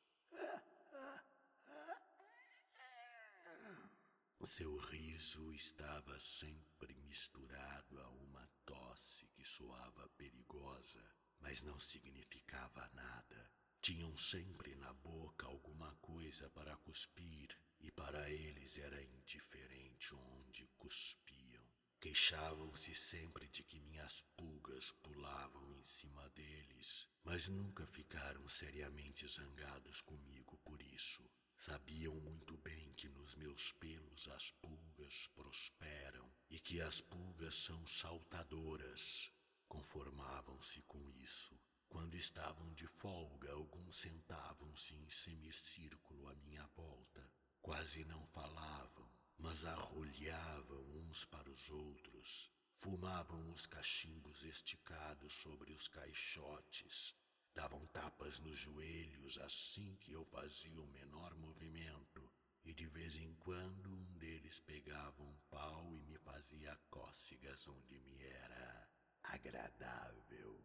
Seu 4.46 4.76
riso 4.76 5.52
estava 5.52 6.20
sempre 6.20 6.94
misturado 7.00 8.00
a 8.00 8.08
uma 8.10 8.48
tosse 8.64 9.26
que 9.34 9.44
soava 9.44 10.08
perigosa, 10.10 11.04
mas 11.40 11.62
não 11.62 11.80
significava 11.80 12.88
nada. 12.94 13.50
Tinham 13.82 14.16
sempre 14.16 14.76
na 14.76 14.94
boca 14.94 15.48
alguma 15.48 15.92
coisa 15.96 16.48
para 16.50 16.76
cuspir, 16.76 17.58
e 17.80 17.90
para 17.90 18.30
eles 18.30 18.78
era 18.78 19.02
indiferente 19.02 20.14
onde 20.14 20.64
cuspiam. 20.78 21.66
Queixavam-se 22.00 22.94
sempre 22.94 23.48
de 23.48 23.64
que 23.64 23.80
minhas 23.80 24.20
pulgas 24.36 24.92
pulavam 25.02 25.74
em 25.74 25.82
cima 25.82 26.28
deles, 26.30 27.08
mas 27.24 27.48
nunca 27.48 27.84
ficaram 27.84 28.48
seriamente 28.48 29.26
zangados 29.26 30.00
comigo 30.02 30.56
por 30.58 30.80
isso. 30.80 31.25
Sabiam 31.58 32.14
muito 32.20 32.56
bem 32.58 32.92
que 32.92 33.08
nos 33.08 33.34
meus 33.34 33.72
pelos 33.72 34.28
as 34.28 34.50
pulgas 34.50 35.26
prosperam 35.34 36.30
e 36.50 36.60
que 36.60 36.80
as 36.82 37.00
pulgas 37.00 37.54
são 37.54 37.86
saltadoras. 37.86 39.32
Conformavam-se 39.66 40.82
com 40.82 41.10
isso. 41.10 41.58
Quando 41.88 42.14
estavam 42.14 42.72
de 42.74 42.86
folga, 42.86 43.52
alguns 43.52 43.96
sentavam-se 43.96 44.94
em 44.94 45.08
semicírculo 45.08 46.28
à 46.28 46.34
minha 46.36 46.66
volta. 46.76 47.26
Quase 47.62 48.04
não 48.04 48.24
falavam, 48.26 49.10
mas 49.38 49.64
arrulhavam 49.64 50.84
uns 51.08 51.24
para 51.24 51.50
os 51.50 51.70
outros. 51.70 52.50
Fumavam 52.74 53.50
os 53.50 53.66
cachimbos 53.66 54.44
esticados 54.44 55.32
sobre 55.32 55.72
os 55.72 55.88
caixotes 55.88 57.14
Davam 57.56 57.86
tapas 57.86 58.38
nos 58.40 58.58
joelhos 58.58 59.38
assim 59.38 59.96
que 59.96 60.12
eu 60.12 60.26
fazia 60.26 60.78
o 60.78 60.86
menor 60.88 61.34
movimento, 61.36 62.30
e 62.62 62.74
de 62.74 62.86
vez 62.86 63.16
em 63.16 63.34
quando 63.36 63.88
um 63.88 64.18
deles 64.18 64.60
pegava 64.60 65.22
um 65.22 65.38
pau 65.48 65.96
e 65.96 66.02
me 66.02 66.18
fazia 66.18 66.78
cócegas 66.90 67.66
onde 67.66 67.98
me 68.00 68.22
era 68.22 68.90
agradável. 69.22 70.60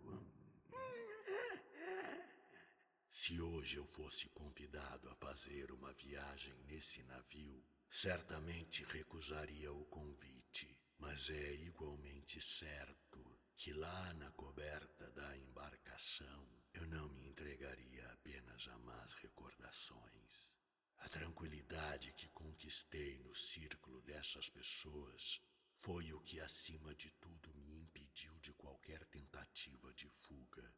Se 3.10 3.39
hoje 3.39 3.77
eu 3.77 3.86
fosse 3.86 4.27
convidado 4.27 5.08
a 5.10 5.15
fazer 5.15 5.71
uma 5.71 5.93
viagem 5.93 6.54
nesse 6.65 7.01
navio, 7.04 7.63
certamente 7.89 8.84
recusaria 8.84 9.71
o 9.71 9.86
convite, 9.86 10.77
mas 10.97 11.30
é 11.30 11.54
igualmente 11.54 12.41
certo 12.41 13.39
que 13.56 13.71
lá 13.71 14.13
na 14.15 14.30
coberta 14.32 15.10
da 15.12 15.38
embarcação 15.38 16.50
eu 16.81 16.87
não 16.87 17.07
me 17.09 17.27
entregaria 17.27 18.11
apenas 18.11 18.67
a 18.67 18.77
más 18.79 19.13
recordações. 19.13 20.57
A 20.97 21.09
tranquilidade 21.09 22.11
que 22.13 22.27
conquistei 22.29 23.19
no 23.19 23.35
círculo 23.35 24.01
dessas 24.01 24.49
pessoas 24.49 25.39
foi 25.79 26.11
o 26.11 26.19
que, 26.21 26.39
acima 26.39 26.95
de 26.95 27.11
tudo, 27.11 27.53
me 27.53 27.81
impediu 27.81 28.33
de 28.39 28.51
qualquer 28.53 29.05
tentativa 29.05 29.93
de 29.93 30.09
fuga. 30.09 30.73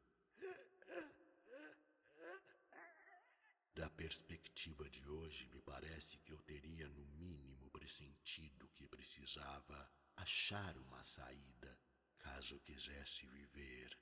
Da 3.74 3.90
perspectiva 3.92 4.90
de 4.90 5.08
hoje, 5.08 5.48
me 5.48 5.62
parece 5.62 6.20
que 6.20 6.34
eu 6.34 6.42
teria, 6.42 6.88
no 6.90 7.06
mínimo, 7.06 7.72
pressentido 7.72 8.70
que 8.76 8.88
precisava 8.88 9.90
achar 10.18 10.78
uma 10.78 11.02
saída 11.04 11.80
caso 12.20 12.60
quisesse 12.60 13.26
viver 13.28 13.98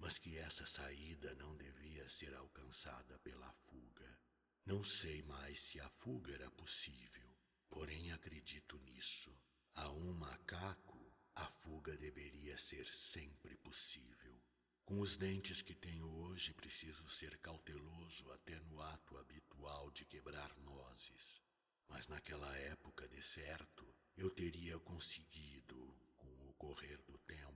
mas 0.00 0.18
que 0.18 0.38
essa 0.38 0.66
saída 0.66 1.34
não 1.34 1.54
devia 1.56 2.08
ser 2.08 2.34
alcançada 2.34 3.18
pela 3.18 3.52
fuga. 3.52 4.18
Não 4.64 4.82
sei 4.82 5.22
mais 5.22 5.60
se 5.60 5.78
a 5.78 5.88
fuga 5.90 6.32
era 6.32 6.50
possível, 6.50 7.36
porém 7.68 8.10
acredito 8.12 8.78
nisso. 8.78 9.30
A 9.74 9.90
um 9.90 10.12
macaco, 10.14 11.12
a 11.34 11.46
fuga 11.46 11.96
deveria 11.96 12.56
ser 12.56 12.92
sempre 12.92 13.56
possível. 13.58 14.40
Com 14.84 15.00
os 15.00 15.16
dentes 15.16 15.62
que 15.62 15.74
tenho 15.74 16.08
hoje, 16.08 16.54
preciso 16.54 17.06
ser 17.08 17.38
cauteloso 17.38 18.30
até 18.32 18.58
no 18.60 18.80
ato 18.80 19.18
habitual 19.18 19.90
de 19.90 20.04
quebrar 20.04 20.56
nozes. 20.58 21.40
Mas 21.88 22.08
naquela 22.08 22.52
época, 22.56 23.06
de 23.06 23.22
certo, 23.22 23.86
eu 24.16 24.30
teria 24.30 24.78
conseguido, 24.78 25.76
com 26.16 26.48
o 26.48 26.54
correr 26.54 27.00
do 27.02 27.18
tempo, 27.18 27.49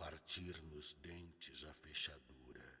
partir 0.00 0.62
nos 0.62 0.94
dentes 0.94 1.62
a 1.62 1.74
fechadura. 1.74 2.80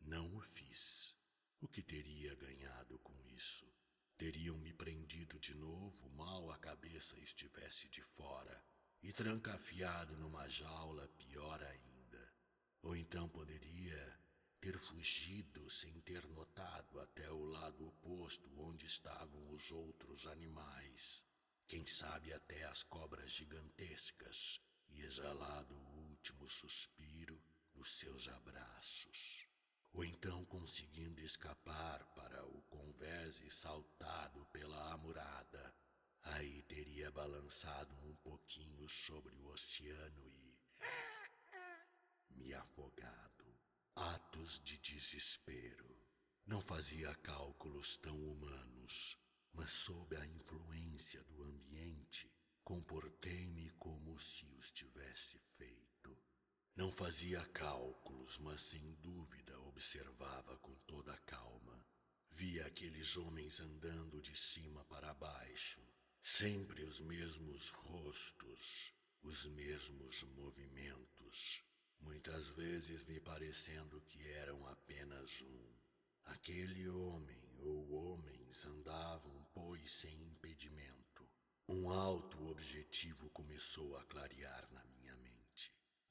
Não 0.00 0.36
o 0.36 0.40
fiz. 0.40 1.12
O 1.60 1.66
que 1.66 1.82
teria 1.82 2.36
ganhado 2.36 3.00
com 3.00 3.20
isso? 3.30 3.66
Teriam 4.16 4.56
me 4.58 4.72
prendido 4.72 5.40
de 5.40 5.56
novo 5.56 6.08
mal 6.10 6.52
a 6.52 6.58
cabeça 6.58 7.18
estivesse 7.18 7.88
de 7.88 8.00
fora 8.00 8.64
e 9.02 9.12
trancafiado 9.12 10.16
numa 10.16 10.48
jaula 10.48 11.08
pior 11.18 11.60
ainda. 11.64 12.32
Ou 12.80 12.94
então 12.94 13.28
poderia 13.28 14.20
ter 14.60 14.78
fugido 14.78 15.68
sem 15.68 16.00
ter 16.02 16.24
notado 16.28 17.00
até 17.00 17.28
o 17.28 17.44
lado 17.44 17.88
oposto 17.88 18.48
onde 18.60 18.86
estavam 18.86 19.50
os 19.50 19.72
outros 19.72 20.28
animais. 20.28 21.24
Quem 21.66 21.84
sabe 21.86 22.32
até 22.32 22.62
as 22.66 22.84
cobras 22.84 23.32
gigantescas 23.32 24.60
e 24.90 25.02
exalado 25.02 25.74
último 26.22 26.48
suspiro 26.48 27.42
nos 27.74 27.98
seus 27.98 28.28
abraços, 28.28 29.44
ou 29.92 30.04
então 30.04 30.44
conseguindo 30.44 31.20
escapar 31.20 32.04
para 32.14 32.46
o 32.46 32.62
convés 32.70 33.40
e 33.40 33.50
saltado 33.50 34.46
pela 34.52 34.92
amurada, 34.92 35.74
aí 36.22 36.62
teria 36.62 37.10
balançado 37.10 37.96
um 38.06 38.14
pouquinho 38.14 38.88
sobre 38.88 39.34
o 39.34 39.48
oceano 39.48 40.28
e 40.28 40.56
me 42.30 42.54
afogado. 42.54 43.58
Atos 43.96 44.60
de 44.60 44.78
desespero. 44.78 45.92
Não 46.46 46.60
fazia 46.60 47.12
cálculos 47.16 47.96
tão 47.96 48.16
humanos, 48.16 49.18
mas 49.52 49.72
sob 49.72 50.16
a 50.16 50.24
influência 50.24 51.24
do 51.24 51.42
ambiente 51.42 52.30
Comportei-me 52.64 53.70
como 53.72 54.18
se 54.20 54.46
os 54.54 54.70
tivesse 54.70 55.36
feito. 55.56 55.91
Não 56.74 56.90
fazia 56.90 57.44
cálculos, 57.46 58.38
mas 58.38 58.62
sem 58.62 58.92
dúvida 58.94 59.58
observava 59.60 60.56
com 60.58 60.74
toda 60.86 61.12
a 61.12 61.18
calma. 61.18 61.86
Via 62.30 62.66
aqueles 62.66 63.16
homens 63.16 63.60
andando 63.60 64.20
de 64.22 64.34
cima 64.34 64.84
para 64.86 65.12
baixo, 65.14 65.80
sempre 66.22 66.82
os 66.84 66.98
mesmos 67.00 67.68
rostos, 67.68 68.92
os 69.22 69.44
mesmos 69.46 70.22
movimentos, 70.22 71.62
muitas 72.00 72.48
vezes 72.48 73.04
me 73.04 73.20
parecendo 73.20 74.00
que 74.00 74.26
eram 74.28 74.66
apenas 74.66 75.42
um. 75.42 75.74
Aquele 76.24 76.88
homem 76.88 77.44
ou 77.58 77.92
homens 77.92 78.64
andavam, 78.64 79.46
pois, 79.52 79.90
sem 79.90 80.14
impedimento 80.24 81.02
um 81.68 81.90
alto 81.90 82.50
objetivo 82.50 83.30
começou 83.30 83.96
a 83.96 84.04
clarear 84.04 84.68
na. 84.72 84.91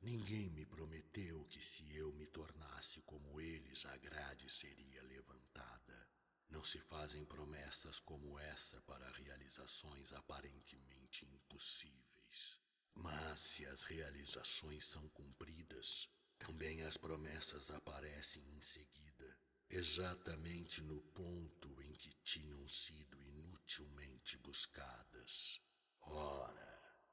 Ninguém 0.02 0.50
me 0.50 0.66
prometeu 0.66 1.46
que 1.46 1.64
se 1.64 1.96
eu 1.96 2.12
me 2.14 2.26
tornasse 2.26 3.02
como 3.04 3.40
eles, 3.40 3.86
a 3.86 3.96
grade 3.98 4.50
seria 4.50 5.04
levantada. 5.04 6.10
Não 6.50 6.64
se 6.64 6.80
fazem 6.80 7.24
promessas 7.24 8.00
como 8.00 8.40
essa 8.40 8.82
para 8.82 9.12
realizações 9.12 10.12
aparentemente 10.12 11.26
impossíveis. 11.26 12.60
Mas 12.96 13.40
se 13.42 13.66
as 13.68 13.84
realizações 13.84 14.86
são 14.86 15.08
cumpridas, 15.10 16.10
também 16.40 16.82
as 16.82 16.98
promessas 16.98 17.70
aparecem 17.70 18.44
em 18.56 18.62
seguida, 18.62 19.38
exatamente 19.70 20.82
no 20.82 21.00
ponto 21.14 21.82
em 21.84 21.94
que 21.94 22.12
tinham 22.24 22.68
sido 22.68 23.22
inutilmente 23.22 24.36
buscadas. 24.40 25.62
Ora, 26.02 26.61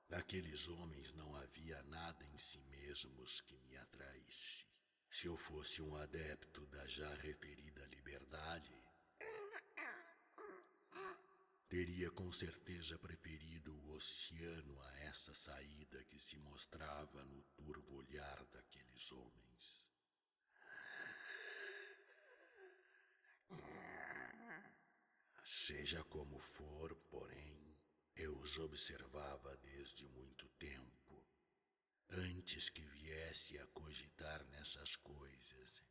naqueles 0.08 0.66
homens 0.68 1.12
não 1.12 1.34
havia 1.36 1.82
nada 1.84 2.24
em 2.24 2.38
si 2.38 2.60
mesmos 2.64 3.40
que 3.42 3.58
me 3.60 3.76
atraísse. 3.76 4.66
Se 5.10 5.26
eu 5.26 5.36
fosse 5.36 5.80
um 5.82 5.94
adepto 5.96 6.66
da 6.66 6.86
já 6.86 7.12
referida 7.14 7.84
liberdade, 7.86 8.74
Teria 11.68 12.10
com 12.10 12.32
certeza 12.32 12.98
preferido 12.98 13.76
o 13.76 13.90
oceano 13.90 14.80
a 14.80 15.00
essa 15.00 15.34
saída 15.34 16.02
que 16.04 16.18
se 16.18 16.38
mostrava 16.38 17.22
no 17.26 17.42
turvo 17.58 17.96
olhar 17.96 18.42
daqueles 18.46 19.12
homens. 19.12 19.92
Seja 25.44 26.02
como 26.04 26.38
for, 26.38 26.94
porém, 27.10 27.67
eu 28.18 28.36
os 28.36 28.58
observava 28.58 29.56
desde 29.58 30.04
muito 30.08 30.48
tempo, 30.58 31.24
antes 32.10 32.68
que 32.68 32.82
viesse 32.82 33.56
a 33.58 33.66
cogitar 33.68 34.44
nessas 34.46 34.96
coisas. 34.96 35.82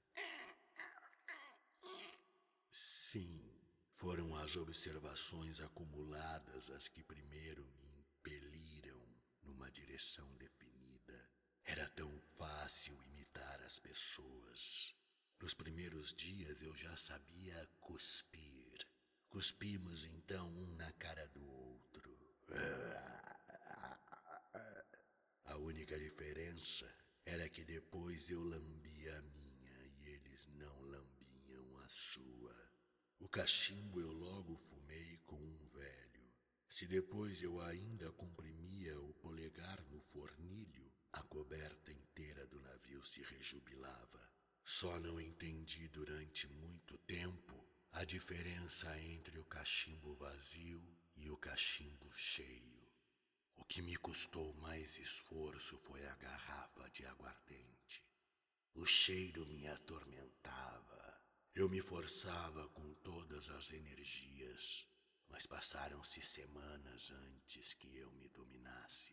Sim, 2.69 3.49
foram 3.91 4.35
as 4.35 4.57
observações 4.57 5.61
acumuladas 5.61 6.69
as 6.69 6.89
que 6.89 7.01
primeiro 7.01 7.65
me 7.79 7.89
impeliram 7.91 9.01
numa 9.43 9.71
direção 9.71 10.27
definida. 10.35 11.29
Era 11.63 11.87
tão 11.91 12.11
fácil 12.37 13.01
imitar 13.05 13.61
as 13.61 13.79
pessoas. 13.79 14.93
Nos 15.39 15.53
primeiros 15.53 16.13
dias 16.13 16.61
eu 16.61 16.75
já 16.75 16.95
sabia 16.97 17.69
cuspir. 17.79 18.85
Cuspimos 19.29 20.03
então 20.03 20.47
um 20.47 20.75
na 20.75 20.91
cara 20.93 21.25
do 21.29 21.45
outro. 21.45 21.76
A 25.45 25.57
única 25.57 25.99
diferença 25.99 26.89
era 27.25 27.49
que 27.49 27.65
depois 27.65 28.29
eu 28.29 28.41
lambia 28.41 29.17
a 29.17 29.21
minha 29.21 29.85
e 29.99 30.07
eles 30.07 30.47
não 30.55 30.81
lambiam 30.81 31.77
a 31.79 31.87
sua. 31.89 32.55
O 33.19 33.27
cachimbo 33.27 33.99
eu 33.99 34.11
logo 34.11 34.55
fumei 34.55 35.17
com 35.25 35.35
um 35.35 35.65
velho. 35.65 36.33
Se 36.69 36.85
depois 36.85 37.41
eu 37.43 37.59
ainda 37.61 38.11
comprimia 38.13 38.99
o 39.01 39.13
polegar 39.15 39.83
no 39.89 39.99
fornilho, 39.99 40.91
a 41.11 41.23
coberta 41.23 41.91
inteira 41.91 42.45
do 42.47 42.61
navio 42.61 43.03
se 43.05 43.21
rejubilava. 43.23 44.31
Só 44.63 44.99
não 44.99 45.19
entendi 45.19 45.87
durante 45.89 46.47
muito 46.47 46.97
tempo 46.99 47.67
a 47.91 48.05
diferença 48.05 48.99
entre 49.01 49.39
o 49.39 49.45
cachimbo 49.45 50.13
vazio 50.15 50.96
e 51.17 51.29
o 51.29 51.37
cachimbo 51.37 52.11
cheio. 52.13 52.87
O 53.55 53.65
que 53.65 53.81
me 53.81 53.95
custou 53.97 54.53
mais 54.55 54.97
esforço 54.97 55.77
foi 55.79 56.05
a 56.05 56.15
garrafa 56.15 56.89
de 56.89 57.05
aguardente. 57.05 58.03
O 58.73 58.85
cheiro 58.85 59.45
me 59.47 59.67
atormentava. 59.67 61.21
Eu 61.53 61.67
me 61.67 61.81
forçava 61.81 62.67
com 62.69 62.93
todas 62.95 63.49
as 63.49 63.71
energias, 63.71 64.87
mas 65.27 65.47
passaram-se 65.47 66.21
semanas 66.21 67.11
antes 67.11 67.73
que 67.73 67.97
eu 67.97 68.11
me 68.11 68.29
dominasse. 68.29 69.11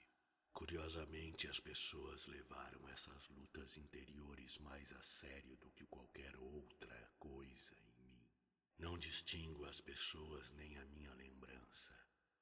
Curiosamente, 0.52 1.48
as 1.48 1.58
pessoas 1.58 2.26
levaram 2.26 2.86
essas 2.90 3.26
lutas 3.28 3.76
interiores 3.76 4.58
mais 4.58 4.92
a 4.92 5.02
sério 5.02 5.56
do 5.56 5.70
que 5.70 5.84
qualquer 5.86 6.36
outra 6.36 7.10
coisa. 7.18 7.74
Não 8.84 8.98
distingo 8.98 9.64
as 9.64 9.80
pessoas 9.80 10.52
nem 10.52 10.76
a 10.76 10.84
minha 10.84 11.10
lembrança, 11.14 11.90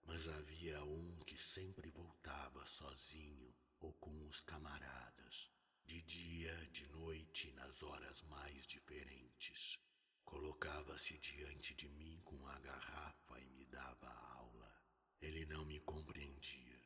mas 0.03 0.27
havia 0.27 0.83
um 0.83 1.21
que 1.21 1.39
sempre 1.39 1.89
voltava 1.89 2.67
sozinho 2.67 3.55
ou 3.79 3.93
com 3.93 4.27
os 4.27 4.41
camaradas, 4.41 5.53
de 5.87 6.03
dia, 6.03 6.53
de 6.73 6.85
noite, 6.89 7.53
nas 7.53 7.81
horas 7.85 8.23
mais 8.23 8.67
diferentes. 8.67 9.79
Colocava-se 10.25 11.17
diante 11.19 11.77
de 11.77 11.89
mim 11.89 12.21
com 12.25 12.45
a 12.49 12.59
garrafa 12.59 13.41
e 13.41 13.49
me 13.49 13.65
dava 13.67 14.09
aula. 14.09 14.83
Ele 15.21 15.47
não 15.47 15.65
me 15.65 15.79
compreendia. 15.79 16.83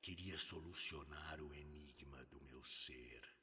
Queria 0.00 0.38
solucionar 0.38 1.40
o 1.40 1.52
enigma 1.52 2.24
do 2.26 2.40
meu 2.44 2.62
ser. 2.62 3.39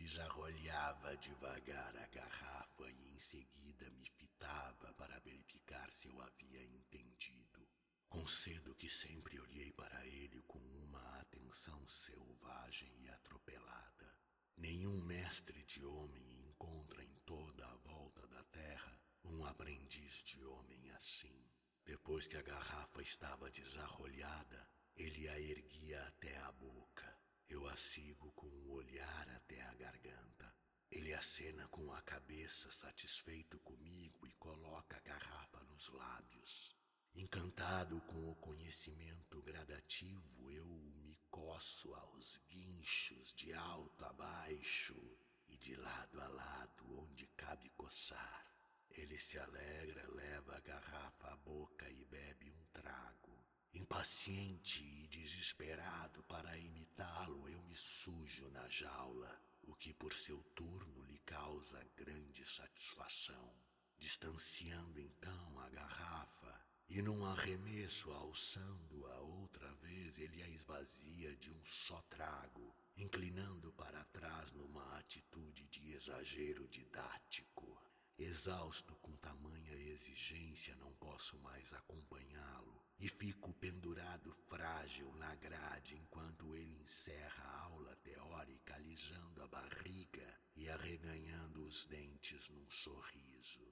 Desarrolhava 0.00 1.14
devagar 1.18 1.94
a 1.94 2.06
garrafa 2.06 2.90
e 2.90 3.08
em 3.10 3.18
seguida 3.18 3.90
me 3.90 4.08
fitava 4.08 4.94
para 4.94 5.20
verificar 5.20 5.92
se 5.92 6.08
eu 6.08 6.18
havia 6.22 6.64
entendido. 6.64 7.68
Concedo 8.08 8.74
que 8.76 8.88
sempre 8.88 9.38
olhei 9.38 9.70
para 9.74 10.06
ele 10.06 10.40
com 10.48 10.58
uma 10.58 11.18
atenção 11.18 11.86
selvagem 11.86 12.90
e 13.02 13.10
atropelada. 13.10 14.16
Nenhum 14.56 15.04
mestre 15.04 15.62
de 15.64 15.84
homem 15.84 16.48
encontra 16.48 17.04
em 17.04 17.14
toda 17.26 17.66
a 17.66 17.76
volta 17.76 18.26
da 18.28 18.42
terra 18.44 18.98
um 19.22 19.44
aprendiz 19.44 20.24
de 20.24 20.42
homem 20.42 20.90
assim. 20.92 21.46
Depois 21.84 22.26
que 22.26 22.38
a 22.38 22.42
garrafa 22.42 23.02
estava 23.02 23.50
desarrolhada, 23.50 24.66
ele 24.96 25.28
a 25.28 25.38
erguia 25.38 26.02
até 26.06 26.38
a 26.38 26.50
boca. 26.52 27.09
Eu 27.50 27.66
a 27.66 27.76
sigo 27.76 28.30
com 28.36 28.46
o 28.46 28.68
um 28.68 28.70
olhar 28.74 29.28
até 29.30 29.60
a 29.62 29.74
garganta. 29.74 30.54
Ele 30.88 31.12
acena 31.12 31.66
com 31.66 31.92
a 31.92 32.00
cabeça, 32.02 32.70
satisfeito 32.70 33.58
comigo, 33.58 34.24
e 34.24 34.32
coloca 34.34 34.96
a 34.96 35.00
garrafa 35.00 35.60
nos 35.64 35.88
lábios. 35.88 36.76
Encantado 37.12 38.00
com 38.02 38.30
o 38.30 38.36
conhecimento 38.36 39.42
gradativo, 39.42 40.52
eu 40.52 40.64
me 40.64 41.18
coço 41.28 41.92
aos 41.92 42.36
guinchos 42.48 43.32
de 43.34 43.52
alto 43.52 44.04
a 44.04 44.12
baixo 44.12 45.18
e 45.48 45.58
de 45.58 45.74
lado 45.74 46.20
a 46.20 46.28
lado 46.28 47.00
onde 47.00 47.26
cabe 47.36 47.68
coçar. 47.70 48.46
Ele 48.92 49.18
se 49.18 49.36
alegra, 49.40 50.08
leva 50.12 50.56
a 50.56 50.60
garrafa 50.60 51.32
à 51.32 51.36
boca 51.38 51.90
e 51.90 52.04
bebe 52.04 52.52
um 52.52 52.64
trago. 52.72 53.39
Impaciente 53.72 54.82
e 54.82 55.06
desesperado 55.06 56.24
para 56.24 56.58
imitá-lo, 56.58 57.48
eu 57.48 57.62
me 57.62 57.76
sujo 57.76 58.50
na 58.50 58.68
jaula, 58.68 59.40
o 59.62 59.76
que 59.76 59.94
por 59.94 60.12
seu 60.12 60.42
turno 60.56 61.04
lhe 61.04 61.18
causa 61.20 61.80
grande 61.96 62.44
satisfação. 62.44 63.54
Distanciando 63.96 65.00
então 65.00 65.60
a 65.60 65.68
garrafa, 65.68 66.66
e 66.88 67.00
num 67.00 67.24
arremesso 67.24 68.10
alçando-a 68.10 69.20
outra 69.20 69.72
vez, 69.74 70.18
ele 70.18 70.42
a 70.42 70.48
esvazia 70.48 71.36
de 71.36 71.52
um 71.52 71.64
só 71.64 72.02
trago, 72.10 72.74
inclinando 72.96 73.72
para 73.74 74.04
trás 74.06 74.50
numa 74.50 74.98
atitude 74.98 75.68
de 75.68 75.92
exagero 75.92 76.66
didático. 76.66 77.80
Exausto 78.18 78.96
com 78.96 79.16
tamanha 79.18 79.74
exigência, 79.74 80.74
não 80.74 80.92
posso 80.94 81.38
mais 81.38 81.72
acompanhá-lo 81.72 82.89
e 83.00 83.08
fico 83.08 83.52
pendurado 83.54 84.30
frágil 84.30 85.10
na 85.14 85.34
grade 85.36 85.96
enquanto 85.96 86.54
ele 86.54 86.76
encerra 86.82 87.44
a 87.44 87.60
aula 87.62 87.96
teórica, 87.96 88.74
alisando 88.74 89.42
a 89.42 89.48
barriga 89.48 90.38
e 90.54 90.68
arreganhando 90.68 91.64
os 91.64 91.86
dentes 91.86 92.50
num 92.50 92.70
sorriso. 92.70 93.66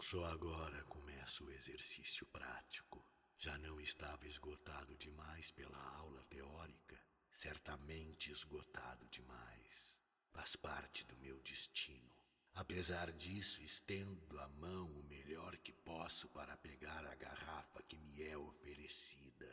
Só 0.00 0.24
agora 0.24 0.82
começa 0.84 1.44
o 1.44 1.50
exercício 1.52 2.26
prático. 2.26 3.06
Já 3.38 3.56
não 3.58 3.80
estava 3.80 4.26
esgotado 4.26 4.96
demais 4.96 5.52
pela 5.52 5.78
aula 5.96 6.24
teórica, 6.24 7.00
certamente 7.30 8.32
esgotado 8.32 9.06
demais. 9.08 10.00
Faz 10.32 10.56
parte 10.56 11.04
do 11.04 11.16
meu 11.18 11.40
destino. 11.40 12.21
Apesar 12.54 13.12
disso, 13.12 13.62
estendo 13.62 14.38
a 14.40 14.48
mão 14.48 14.86
o 14.86 15.04
melhor 15.04 15.56
que 15.58 15.72
posso 15.72 16.28
para 16.28 16.56
pegar 16.56 17.04
a 17.06 17.14
garrafa 17.14 17.82
que 17.82 17.96
me 17.96 18.22
é 18.22 18.36
oferecida. 18.36 19.50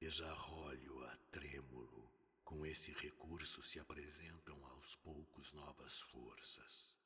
Desarrolho-a 0.00 1.16
trêmulo. 1.30 2.10
Com 2.44 2.66
esse 2.66 2.92
recurso 2.92 3.62
se 3.62 3.78
apresentam 3.78 4.64
aos 4.66 4.96
poucos 4.96 5.52
novas 5.52 6.00
forças. 6.00 6.96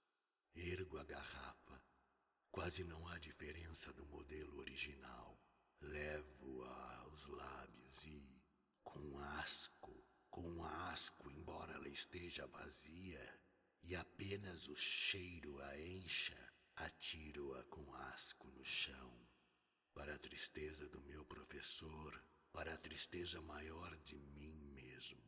Ergo 0.54 0.96
a 0.98 1.04
garrafa 1.04 1.83
Quase 2.54 2.85
não 2.85 3.09
há 3.09 3.18
diferença 3.18 3.92
do 3.94 4.07
modelo 4.07 4.61
original. 4.61 5.37
Levo-a 5.80 6.98
aos 6.98 7.26
lábios 7.26 8.04
e, 8.04 8.40
com 8.85 9.18
asco, 9.18 9.92
com 10.30 10.64
asco, 10.64 11.33
embora 11.33 11.72
ela 11.72 11.88
esteja 11.88 12.46
vazia, 12.46 13.40
e 13.86 13.94
apenas 13.94 14.66
o 14.68 14.74
cheiro 14.74 15.60
a 15.60 15.78
encha, 15.78 16.52
atiro-a 16.74 17.62
com 17.64 17.92
asco 17.94 18.50
no 18.50 18.64
chão. 18.64 19.28
Para 19.92 20.14
a 20.14 20.18
tristeza 20.18 20.88
do 20.88 21.02
meu 21.02 21.22
professor, 21.26 22.24
para 22.50 22.72
a 22.72 22.78
tristeza 22.78 23.42
maior 23.42 23.94
de 23.98 24.16
mim 24.16 24.56
mesmo. 24.72 25.22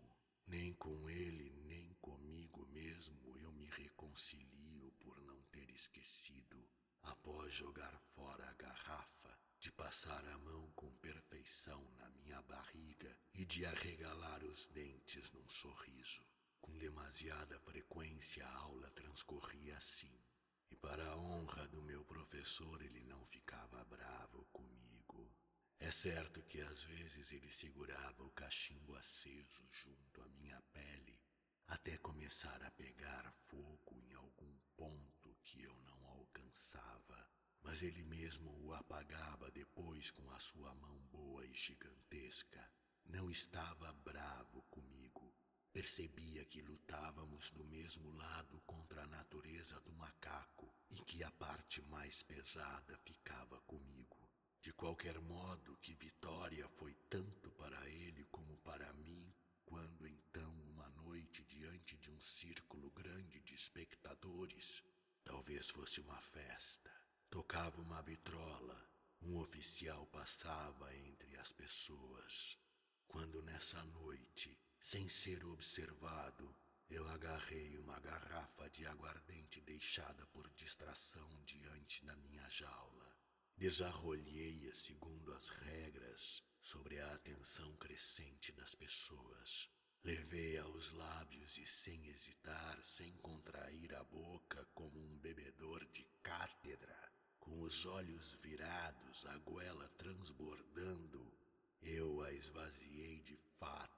Nem 0.47 0.73
com 0.75 1.11
ele, 1.11 1.51
nem 1.67 1.93
comigo 2.01 2.67
mesmo 2.69 3.37
eu 3.37 3.53
me 3.53 3.67
reconcilio 3.67 4.91
por 5.01 5.21
não 5.21 5.43
ter 5.53 5.69
esquecido, 5.71 6.67
após 7.03 7.53
jogar 7.53 7.99
fora 8.15 8.49
a 8.49 8.55
garrafa, 8.55 9.39
de 9.61 9.71
passar 9.71 10.27
a 10.29 10.39
mão 10.39 10.73
com 10.73 10.91
perfeição 10.97 11.83
na 11.99 12.09
minha 12.11 12.41
barriga 12.43 13.15
e 13.35 13.45
de 13.45 13.67
arregalar 13.67 14.43
os 14.45 14.67
dentes 14.69 15.31
num 15.33 15.49
sorriso. 15.49 16.25
Com 16.67 16.77
demasiada 16.79 17.57
frequência 17.61 18.45
a 18.45 18.57
aula 18.57 18.91
transcorria 18.91 19.77
assim. 19.77 20.21
E 20.69 20.75
para 20.75 21.09
a 21.09 21.17
honra 21.17 21.69
do 21.69 21.81
meu 21.81 22.05
professor, 22.05 22.83
ele 22.83 23.05
não 23.05 23.25
ficava 23.25 23.85
bravo 23.85 24.45
comigo. 24.47 25.33
É 25.79 25.93
certo 25.93 26.43
que 26.43 26.61
às 26.61 26.83
vezes 26.83 27.31
ele 27.31 27.53
segurava 27.53 28.25
o 28.25 28.33
cachimbo 28.33 28.97
aceso 28.97 29.65
junto 29.71 30.21
à 30.23 30.29
minha 30.31 30.61
pele, 30.73 31.21
até 31.69 31.97
começar 31.99 32.61
a 32.65 32.71
pegar 32.73 33.33
fogo 33.45 34.01
em 34.01 34.13
algum 34.15 34.59
ponto 34.77 35.37
que 35.45 35.63
eu 35.63 35.77
não 35.83 36.05
alcançava. 36.09 37.31
Mas 37.63 37.81
ele 37.81 38.03
mesmo 38.03 38.51
o 38.67 38.75
apagava 38.75 39.53
depois 39.53 40.11
com 40.11 40.29
a 40.33 40.41
sua 40.41 40.75
mão 40.75 40.99
boa 41.13 41.47
e 41.47 41.55
gigantesca. 41.55 42.69
Não 43.05 43.31
estava 43.31 43.93
bravo 43.93 44.63
comigo, 44.63 45.33
Percebia 45.77 46.43
que 46.47 46.63
lutávamos 46.63 47.51
do 47.51 47.63
mesmo 47.67 48.11
lado 48.17 48.59
contra 48.63 49.03
a 49.03 49.07
natureza 49.09 49.79
do 49.83 49.93
macaco 49.93 50.75
e 50.89 50.97
que 51.03 51.23
a 51.23 51.31
parte 51.33 51.83
mais 51.83 52.23
pesada 52.23 52.97
ficava 52.97 53.61
comigo. 53.67 54.17
De 54.63 54.73
qualquer 54.73 55.21
modo, 55.21 55.77
que 55.83 55.93
vitória 55.93 56.67
foi 56.67 56.95
tanto 57.11 57.51
para 57.51 57.87
ele 57.91 58.25
como 58.31 58.57
para 58.65 58.91
mim, 58.95 59.31
quando 59.67 60.07
então, 60.07 60.51
uma 60.71 60.89
noite, 60.89 61.45
diante 61.45 61.99
de 61.99 62.11
um 62.11 62.21
círculo 62.21 62.91
grande 62.93 63.43
de 63.43 63.55
espectadores, 63.55 64.83
talvez 65.27 65.69
fosse 65.69 66.01
uma 66.01 66.23
festa, 66.23 66.91
tocava 67.29 67.83
uma 67.83 68.01
vitrola, 68.01 68.83
um 69.21 69.37
oficial 69.37 70.07
passava 70.07 70.97
entre 70.97 71.37
as 71.37 71.53
pessoas. 71.53 72.59
Quando 73.07 73.43
nessa 73.43 73.85
noite 73.85 74.59
sem 74.87 75.09
ser 75.09 75.45
observado, 75.47 76.55
eu 76.89 77.05
agarrei 77.09 77.77
uma 77.77 77.99
garrafa 77.99 78.71
de 78.71 78.87
aguardente 78.87 79.61
deixada 79.63 80.25
por 80.27 80.49
distração 80.51 81.29
diante 81.45 82.05
da 82.05 82.15
minha 82.15 82.49
jaula. 82.51 83.17
Desarrolhei-a 83.57 84.73
segundo 84.77 85.33
as 85.33 85.49
regras 85.49 86.41
sobre 86.63 87.01
a 87.01 87.15
atenção 87.15 87.77
crescente 87.79 88.53
das 88.53 88.77
pessoas. 88.77 89.69
Levei 90.05 90.57
aos 90.59 90.93
lábios 90.93 91.59
e, 91.59 91.67
sem 91.67 92.07
hesitar, 92.07 92.81
sem 92.85 93.13
contrair 93.17 93.93
a 93.93 94.05
boca, 94.05 94.65
como 94.73 95.01
um 95.01 95.19
bebedor 95.19 95.85
de 95.87 96.05
cátedra, 96.23 97.13
com 97.41 97.61
os 97.61 97.87
olhos 97.87 98.35
virados, 98.35 99.27
a 99.27 99.37
goela 99.39 99.89
transbordando, 99.99 101.37
eu 101.83 102.23
a 102.23 102.33
esvaziei 102.33 103.21
de 103.23 103.37
fato. 103.59 103.96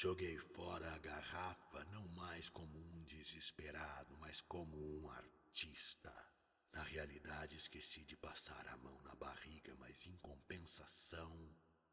Joguei 0.00 0.38
fora 0.38 0.94
a 0.94 0.98
garrafa 0.98 1.84
não 1.86 2.06
mais 2.10 2.48
como 2.48 2.78
um 2.78 3.02
desesperado, 3.02 4.16
mas 4.18 4.40
como 4.40 4.76
um 4.76 5.10
artista. 5.10 6.14
Na 6.72 6.84
realidade, 6.84 7.56
esqueci 7.56 8.04
de 8.04 8.16
passar 8.16 8.64
a 8.68 8.76
mão 8.76 8.96
na 9.02 9.12
barriga, 9.16 9.74
mas 9.80 10.06
em 10.06 10.16
compensação, 10.18 11.36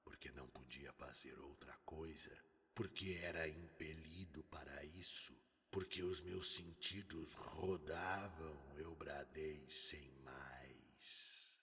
porque 0.03 0.31
não 0.33 0.47
podia 0.49 0.93
fazer 0.93 1.33
outra 1.39 1.75
coisa, 1.83 2.31
porque 2.75 3.19
era 3.23 3.49
impelido 3.49 4.43
para 4.43 4.85
isso, 4.85 5.35
porque 5.71 6.03
os 6.03 6.21
meus 6.21 6.53
sentidos 6.53 7.33
rodavam, 7.33 8.77
eu 8.77 8.93
bradei 8.93 9.67
sem 9.67 10.11
mais. 10.19 11.57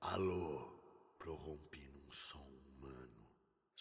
Alô! 0.00 0.76
prorrompi 1.20 1.86
num 1.86 2.12
som. 2.12 2.53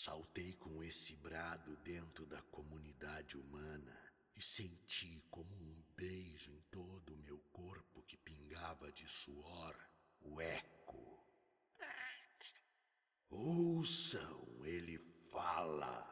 Saltei 0.06 0.52
com 0.56 0.84
esse 0.84 1.16
brado 1.16 1.78
dentro 1.78 2.26
da 2.26 2.42
comunidade 2.42 3.38
humana 3.38 4.12
e 4.36 4.42
senti 4.42 5.22
como 5.32 5.56
um 5.56 5.82
beijo 5.96 6.52
em 6.52 6.60
todo 6.70 7.14
o 7.14 7.18
meu 7.20 7.40
corpo 7.54 8.04
que 8.04 8.18
pingava 8.18 8.92
de 8.92 9.08
suor 9.08 9.74
o 10.20 10.42
eco. 10.42 11.26
Ouçam, 13.30 14.66
ele 14.66 15.00
fala. 15.32 16.06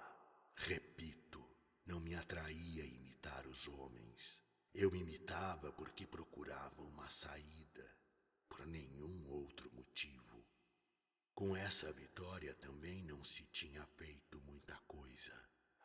Repito, 0.56 1.46
não 1.86 2.00
me 2.00 2.16
atraía 2.16 2.86
imitar 2.86 3.46
os 3.46 3.68
homens. 3.68 4.42
Eu 4.74 4.96
imitava 4.96 5.70
porque 5.74 6.08
procurava 6.08 6.82
uma 6.82 7.10
saída, 7.10 7.98
por 8.48 8.66
nenhum 8.68 9.30
outro 9.32 9.70
motivo. 9.74 10.42
Com 11.42 11.58
essa 11.58 11.92
vitória 11.92 12.54
também 12.54 13.04
não 13.04 13.24
se 13.24 13.44
tinha 13.48 13.84
feito 13.98 14.40
muita 14.42 14.76
coisa. 14.86 15.34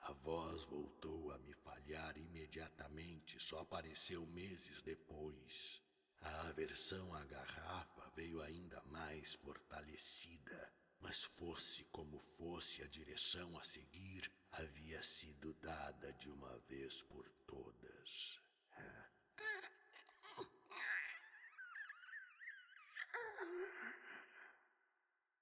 A 0.02 0.12
voz 0.12 0.62
voltou 0.64 1.32
a 1.32 1.38
me 1.38 1.54
falhar 1.54 2.14
imediatamente, 2.18 3.40
só 3.40 3.60
apareceu 3.60 4.26
meses 4.26 4.82
depois. 4.82 5.82
A 6.20 6.48
aversão 6.48 7.14
à 7.14 7.24
garrafa 7.24 8.12
veio 8.14 8.42
ainda 8.42 8.82
mais 8.84 9.32
fortalecida, 9.32 10.74
mas 11.00 11.22
fosse 11.22 11.84
como 11.84 12.18
fosse 12.18 12.82
a 12.82 12.86
direção 12.86 13.58
a 13.58 13.64
seguir, 13.64 14.30
havia 14.52 15.02
sido 15.02 15.54
dada 15.54 16.12
de 16.12 16.28
uma 16.28 16.54
vez 16.68 17.00
por 17.00 17.26
todas. 17.46 18.45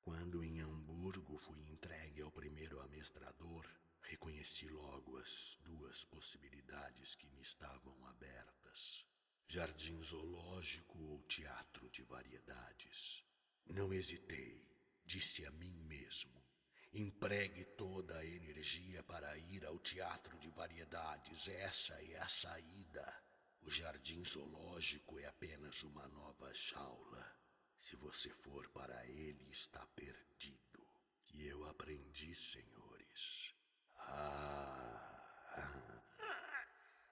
Quando 0.05 0.45
em 0.45 0.61
Hamburgo 0.61 1.39
fui 1.39 1.59
entregue 1.71 2.21
ao 2.21 2.31
primeiro 2.31 2.79
amestrador, 2.83 3.67
reconheci 4.03 4.69
logo 4.69 5.17
as 5.17 5.59
duas 5.65 6.05
possibilidades 6.05 7.15
que 7.15 7.27
me 7.29 7.41
estavam 7.41 8.07
abertas: 8.07 9.07
jardim 9.49 9.99
zoológico 10.05 10.99
ou 10.99 11.23
teatro 11.23 11.89
de 11.89 12.03
variedades. 12.03 13.25
Não 13.71 13.95
hesitei, 13.95 14.69
disse 15.07 15.47
a 15.47 15.51
mim 15.53 15.75
mesmo. 15.87 16.45
Empregue 16.93 17.65
toda 17.65 18.19
a 18.19 18.27
energia 18.27 19.03
para 19.05 19.39
ir 19.39 19.65
ao 19.65 19.79
teatro 19.79 20.39
de 20.39 20.51
variedades, 20.51 21.49
essa 21.49 21.95
é 22.05 22.19
a 22.19 22.29
saída. 22.29 23.25
O 23.63 23.71
jardim 23.71 24.23
zoológico 24.29 25.19
é 25.19 25.25
apenas 25.25 25.83
uma 25.83 26.07
nova 26.09 26.53
jaula. 26.53 27.44
Se 27.85 27.97
você 27.97 28.31
for 28.31 28.67
para 28.71 29.07
ele, 29.09 29.45
está 29.51 29.87
perdido. 29.89 30.89
E 31.35 31.47
eu 31.47 31.67
aprendi, 31.67 32.35
senhores. 32.35 33.55
Ah. 33.99 36.03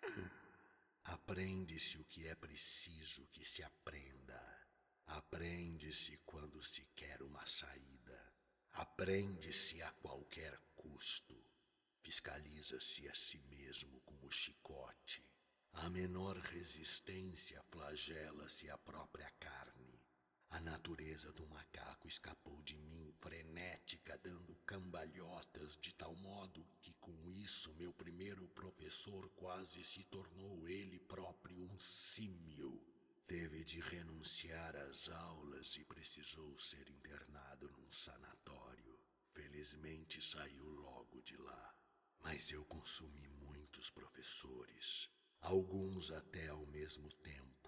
Aprende-se 1.04 1.98
o 1.98 2.04
que 2.06 2.26
é 2.26 2.34
preciso 2.34 3.26
que 3.26 3.44
se 3.44 3.62
aprenda. 3.62 4.66
Aprende-se 5.08 6.16
quando 6.24 6.62
se 6.62 6.86
quer 6.96 7.20
uma 7.20 7.46
saída. 7.46 8.32
Aprende-se 8.72 9.82
a 9.82 9.92
qualquer 9.92 10.58
custo. 10.74 11.36
Fiscaliza-se 12.00 13.10
a 13.10 13.14
si 13.14 13.40
mesmo 13.40 14.00
com 14.06 14.26
o 14.26 14.30
chicote. 14.30 15.22
A 15.74 15.90
menor 15.90 16.38
resistência 16.38 17.62
flagela-se 17.64 18.70
a 18.70 18.78
própria 18.78 19.30
carne. 19.32 19.61
A 20.52 20.60
natureza 20.60 21.32
do 21.32 21.48
macaco 21.48 22.06
escapou 22.06 22.60
de 22.62 22.76
mim, 22.76 23.10
frenética, 23.22 24.18
dando 24.18 24.54
cambalhotas, 24.66 25.78
de 25.78 25.94
tal 25.94 26.14
modo 26.16 26.62
que 26.82 26.92
com 27.00 27.26
isso 27.30 27.72
meu 27.76 27.90
primeiro 27.94 28.46
professor 28.48 29.30
quase 29.30 29.82
se 29.82 30.04
tornou 30.04 30.68
ele 30.68 31.00
próprio 31.00 31.58
um 31.58 31.78
símio. 31.78 32.78
Teve 33.26 33.64
de 33.64 33.80
renunciar 33.80 34.76
às 34.76 35.08
aulas 35.08 35.74
e 35.76 35.84
precisou 35.86 36.60
ser 36.60 36.86
internado 36.90 37.70
num 37.70 37.90
sanatório. 37.90 38.98
Felizmente 39.30 40.20
saiu 40.20 40.66
logo 40.66 41.22
de 41.22 41.36
lá. 41.38 41.74
Mas 42.20 42.50
eu 42.50 42.62
consumi 42.66 43.26
muitos 43.40 43.88
professores, 43.88 45.08
alguns 45.40 46.10
até 46.10 46.48
ao 46.48 46.66
mesmo 46.66 47.10
tempo 47.14 47.61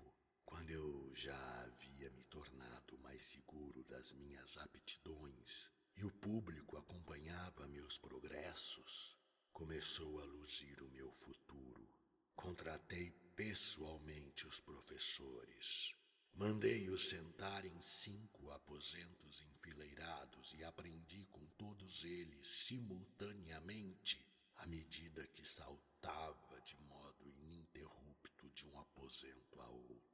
quando 0.55 0.71
eu 0.71 1.11
já 1.17 1.63
havia 1.63 2.09
me 2.11 2.23
tornado 2.31 2.97
mais 2.99 3.21
seguro 3.25 3.83
das 3.89 4.13
minhas 4.13 4.57
aptidões 4.57 5.73
e 5.97 6.05
o 6.05 6.13
público 6.13 6.77
acompanhava 6.77 7.67
meus 7.67 7.99
progressos, 7.99 9.19
começou 9.53 10.21
a 10.21 10.25
luzir 10.25 10.81
o 10.81 10.91
meu 10.91 11.11
futuro. 11.11 11.89
contratei 12.37 13.11
pessoalmente 13.35 14.47
os 14.47 14.61
professores. 14.61 15.93
Mandei-os 16.33 17.09
sentar 17.09 17.65
em 17.65 17.83
cinco 17.83 18.53
aposentos 18.53 19.43
enfileirados 19.43 20.55
e 20.55 20.63
aprendi 20.63 21.27
com 21.33 21.45
todos 21.59 22.05
eles 22.05 22.47
simultaneamente 22.47 24.25
à 24.55 24.67
medida 24.67 25.27
que 25.27 25.45
saltava 25.45 26.61
de 26.61 26.77
modo 26.83 27.29
ininterrupto 27.29 28.49
de 28.51 28.67
um 28.67 28.79
aposento 28.79 29.61
a 29.61 29.69
outro. 29.69 30.14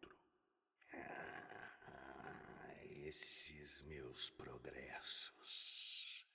Ah, 0.92 2.84
esses 3.06 3.82
meus 3.82 4.30
progressos, 4.30 6.26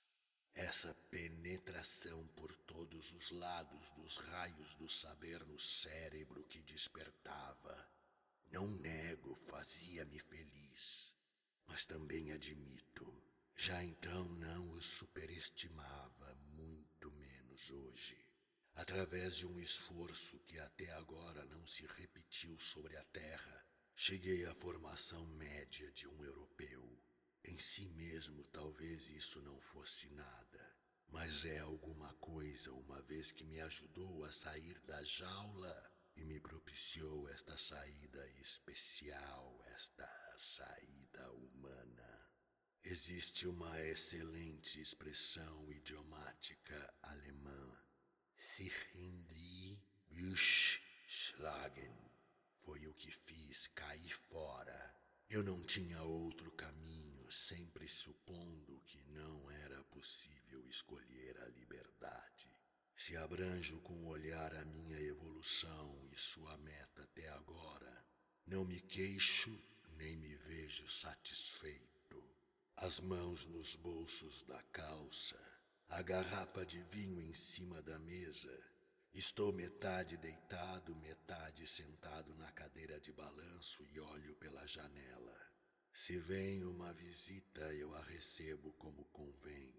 essa 0.54 0.94
penetração 1.10 2.26
por 2.28 2.54
todos 2.66 3.12
os 3.12 3.30
lados 3.30 3.90
dos 3.90 4.16
raios 4.18 4.74
do 4.74 4.88
saber 4.88 5.44
no 5.46 5.58
cérebro 5.58 6.44
que 6.44 6.62
despertava, 6.62 7.90
não 8.50 8.66
nego, 8.66 9.34
fazia-me 9.34 10.18
feliz, 10.18 11.14
mas 11.66 11.84
também 11.84 12.32
admito, 12.32 13.22
já 13.54 13.82
então 13.82 14.24
não 14.24 14.70
os 14.72 14.86
superestimava, 14.86 16.34
muito 16.54 17.10
menos 17.12 17.70
hoje. 17.70 18.24
Através 18.74 19.36
de 19.36 19.46
um 19.46 19.58
esforço 19.58 20.38
que 20.40 20.58
até 20.58 20.90
agora 20.92 21.44
não 21.46 21.66
se 21.66 21.86
repetiu 21.86 22.58
sobre 22.60 22.96
a 22.96 23.04
Terra, 23.04 23.65
cheguei 23.98 24.44
à 24.44 24.54
formação 24.54 25.26
média 25.26 25.90
de 25.92 26.06
um 26.06 26.22
europeu. 26.22 27.02
Em 27.42 27.58
si 27.58 27.88
mesmo, 27.88 28.44
talvez 28.44 29.08
isso 29.08 29.40
não 29.40 29.58
fosse 29.58 30.10
nada, 30.10 30.76
mas 31.08 31.46
é 31.46 31.60
alguma 31.60 32.12
coisa, 32.14 32.72
uma 32.72 33.00
vez 33.02 33.32
que 33.32 33.44
me 33.44 33.58
ajudou 33.60 34.22
a 34.24 34.32
sair 34.32 34.78
da 34.80 35.02
jaula 35.02 35.92
e 36.14 36.24
me 36.24 36.38
propiciou 36.38 37.26
esta 37.30 37.56
saída 37.56 38.28
especial, 38.38 39.64
esta 39.68 40.06
saída 40.38 41.32
humana. 41.32 42.30
Existe 42.84 43.48
uma 43.48 43.80
excelente 43.80 44.80
expressão 44.80 45.72
idiomática 45.72 46.94
alemã, 47.02 47.82
sich 48.56 48.94
in 48.94 49.24
die 49.26 49.78
Büsch 50.10 50.80
schlagen. 51.08 52.15
Foi 52.66 52.84
o 52.88 52.94
que 52.94 53.12
fiz 53.12 53.68
cair 53.68 54.12
fora. 54.28 54.92
Eu 55.30 55.40
não 55.44 55.62
tinha 55.62 56.02
outro 56.02 56.50
caminho, 56.50 57.30
sempre 57.30 57.86
supondo 57.86 58.82
que 58.84 59.00
não 59.04 59.48
era 59.52 59.84
possível 59.84 60.68
escolher 60.68 61.38
a 61.42 61.46
liberdade. 61.50 62.50
Se 62.96 63.16
abranjo 63.16 63.78
com 63.82 63.94
o 64.02 64.08
olhar 64.08 64.52
a 64.52 64.64
minha 64.64 65.00
evolução 65.00 66.08
e 66.10 66.18
sua 66.18 66.58
meta 66.58 67.02
até 67.02 67.28
agora, 67.28 68.04
não 68.44 68.64
me 68.64 68.80
queixo 68.80 69.56
nem 69.96 70.16
me 70.16 70.34
vejo 70.34 70.88
satisfeito. 70.88 72.20
As 72.76 72.98
mãos 72.98 73.46
nos 73.46 73.76
bolsos 73.76 74.42
da 74.42 74.60
calça, 74.64 75.40
a 75.88 76.02
garrafa 76.02 76.66
de 76.66 76.82
vinho 76.82 77.22
em 77.22 77.32
cima 77.32 77.80
da 77.80 77.96
mesa. 78.00 78.75
Estou 79.16 79.50
metade 79.50 80.18
deitado, 80.18 80.94
metade 80.96 81.66
sentado 81.66 82.34
na 82.34 82.52
cadeira 82.52 83.00
de 83.00 83.10
balanço 83.14 83.82
e 83.90 83.98
olho 83.98 84.34
pela 84.34 84.66
janela. 84.66 85.34
Se 85.90 86.18
vem 86.18 86.66
uma 86.66 86.92
visita, 86.92 87.62
eu 87.72 87.94
a 87.94 88.02
recebo 88.02 88.74
como 88.74 89.06
convém. 89.06 89.74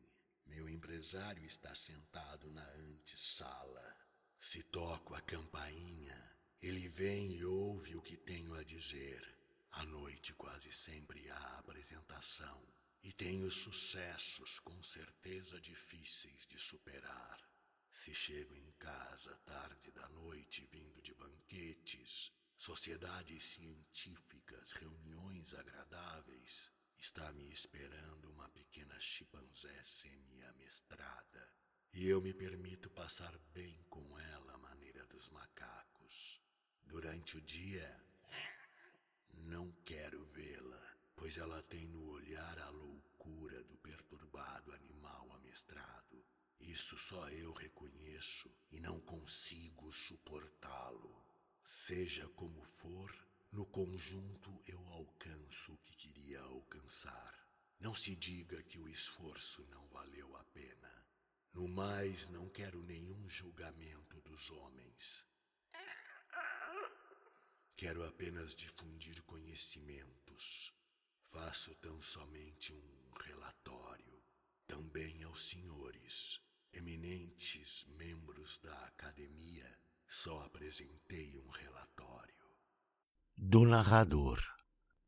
Meu 0.48 0.68
empresário 0.68 1.46
está 1.46 1.76
sentado 1.76 2.50
na 2.50 2.68
antessala. 2.80 3.96
Se 4.40 4.64
toco 4.64 5.14
a 5.14 5.22
campainha, 5.22 6.36
ele 6.60 6.90
vem 6.90 7.34
e 7.34 7.46
ouve 7.46 7.96
o 7.96 8.02
que 8.02 8.18
tenho 8.18 8.56
a 8.56 8.64
dizer. 8.64 9.22
À 9.74 9.86
noite 9.86 10.34
quase 10.34 10.74
sempre 10.74 11.30
há 11.30 11.60
apresentação 11.60 12.60
e 13.04 13.14
tenho 13.14 13.52
sucessos 13.52 14.58
com 14.62 14.82
certeza 14.82 15.62
difíceis 15.62 16.48
de 16.48 16.58
superar. 16.58 17.48
Se 18.02 18.14
chego 18.14 18.56
em 18.56 18.72
casa 18.80 19.36
tarde 19.46 19.92
da 19.92 20.08
noite 20.10 20.66
vindo 20.72 21.02
de 21.02 21.14
banquetes, 21.14 22.32
sociedades 22.56 23.44
científicas, 23.44 24.72
reuniões 24.72 25.54
agradáveis, 25.54 26.72
Está 27.00 27.32
me 27.34 27.48
esperando 27.54 28.32
uma 28.32 28.50
pequena 28.50 29.00
chimpanzé 29.00 29.84
semi-amestrada. 29.84 31.54
E 31.94 32.08
eu 32.10 32.20
me 32.20 32.34
permito 32.34 32.90
passar 32.90 33.38
bem 33.54 33.86
com 33.88 34.18
ela 34.18 34.54
à 34.54 34.58
maneira 34.58 35.06
dos 35.06 35.30
macacos. 35.30 36.42
Durante 36.86 37.38
o 37.38 37.42
dia, 37.42 37.88
não 39.32 39.72
quero 39.86 40.26
vê-la, 40.26 40.98
pois 41.16 41.38
ela 41.38 41.62
tem 41.64 41.88
no 41.88 42.10
olhar 42.10 42.58
a 42.60 42.70
loucura 42.70 43.64
do 43.64 43.78
perturbado 43.78 44.74
animal 44.74 45.32
amestrado. 45.34 46.07
Isso 46.60 46.98
só 46.98 47.30
eu 47.30 47.54
reconheço 47.54 48.50
e 48.72 48.80
não 48.80 49.00
consigo 49.02 49.92
suportá-lo. 49.94 51.24
Seja 51.64 52.28
como 52.30 52.64
for, 52.64 53.12
no 53.52 53.66
conjunto 53.66 54.62
eu 54.68 54.80
alcanço 54.88 55.74
o 55.74 55.78
que 55.78 55.96
queria 55.96 56.42
alcançar. 56.42 57.34
Não 57.80 57.94
se 57.96 58.16
diga 58.16 58.62
que 58.64 58.80
o 58.80 58.88
esforço 58.90 59.66
não 59.68 59.88
valeu 59.88 60.36
a 60.36 60.44
pena. 60.46 61.06
No 61.54 61.68
mais, 61.68 62.28
não 62.30 62.50
quero 62.50 62.84
nenhum 62.84 63.30
julgamento 63.30 64.20
dos 64.22 64.50
homens. 64.52 65.26
Quero 67.76 68.04
apenas 68.04 68.56
difundir 68.56 69.22
conhecimentos. 69.24 70.74
Faço 71.32 71.76
tão 71.76 72.02
somente 72.02 72.74
um 72.74 73.12
relatório. 73.24 74.20
Também 74.66 75.24
aos 75.24 75.48
senhores, 75.48 76.07
da 78.62 78.74
academia, 78.86 79.66
só 80.08 80.42
apresentei 80.42 81.38
um 81.40 81.50
relatório. 81.50 82.36
Do 83.36 83.66
narrador. 83.66 84.42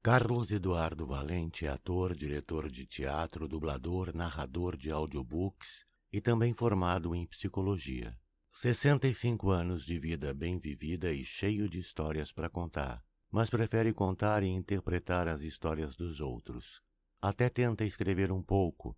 Carlos 0.02 0.52
Eduardo 0.52 1.06
Valente 1.06 1.66
é 1.66 1.70
ator, 1.70 2.16
diretor 2.16 2.72
de 2.72 2.86
teatro, 2.86 3.48
dublador, 3.48 4.16
narrador 4.16 4.78
de 4.78 4.92
audiobooks 4.92 5.86
e 6.12 6.22
também 6.22 6.54
formado 6.54 7.14
em 7.14 7.26
psicologia. 7.26 8.18
65 8.52 9.50
anos 9.50 9.86
de 9.86 10.00
vida 10.00 10.34
bem 10.34 10.60
vivida 10.60 11.12
e 11.12 11.24
cheio 11.24 11.70
de 11.70 11.80
histórias 11.80 12.32
para 12.32 12.50
contar, 12.50 13.04
mas 13.32 13.50
prefere 13.50 13.94
contar 13.94 14.44
e 14.44 14.48
interpretar 14.48 15.28
as 15.28 15.42
histórias 15.42 15.96
dos 15.96 16.20
outros. 16.20 16.82
Até 17.22 17.50
tenta 17.50 17.84
escrever 17.84 18.32
um 18.32 18.42
pouco, 18.42 18.98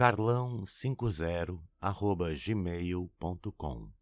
carlão50 0.00 1.60
gmail.com 2.34 3.99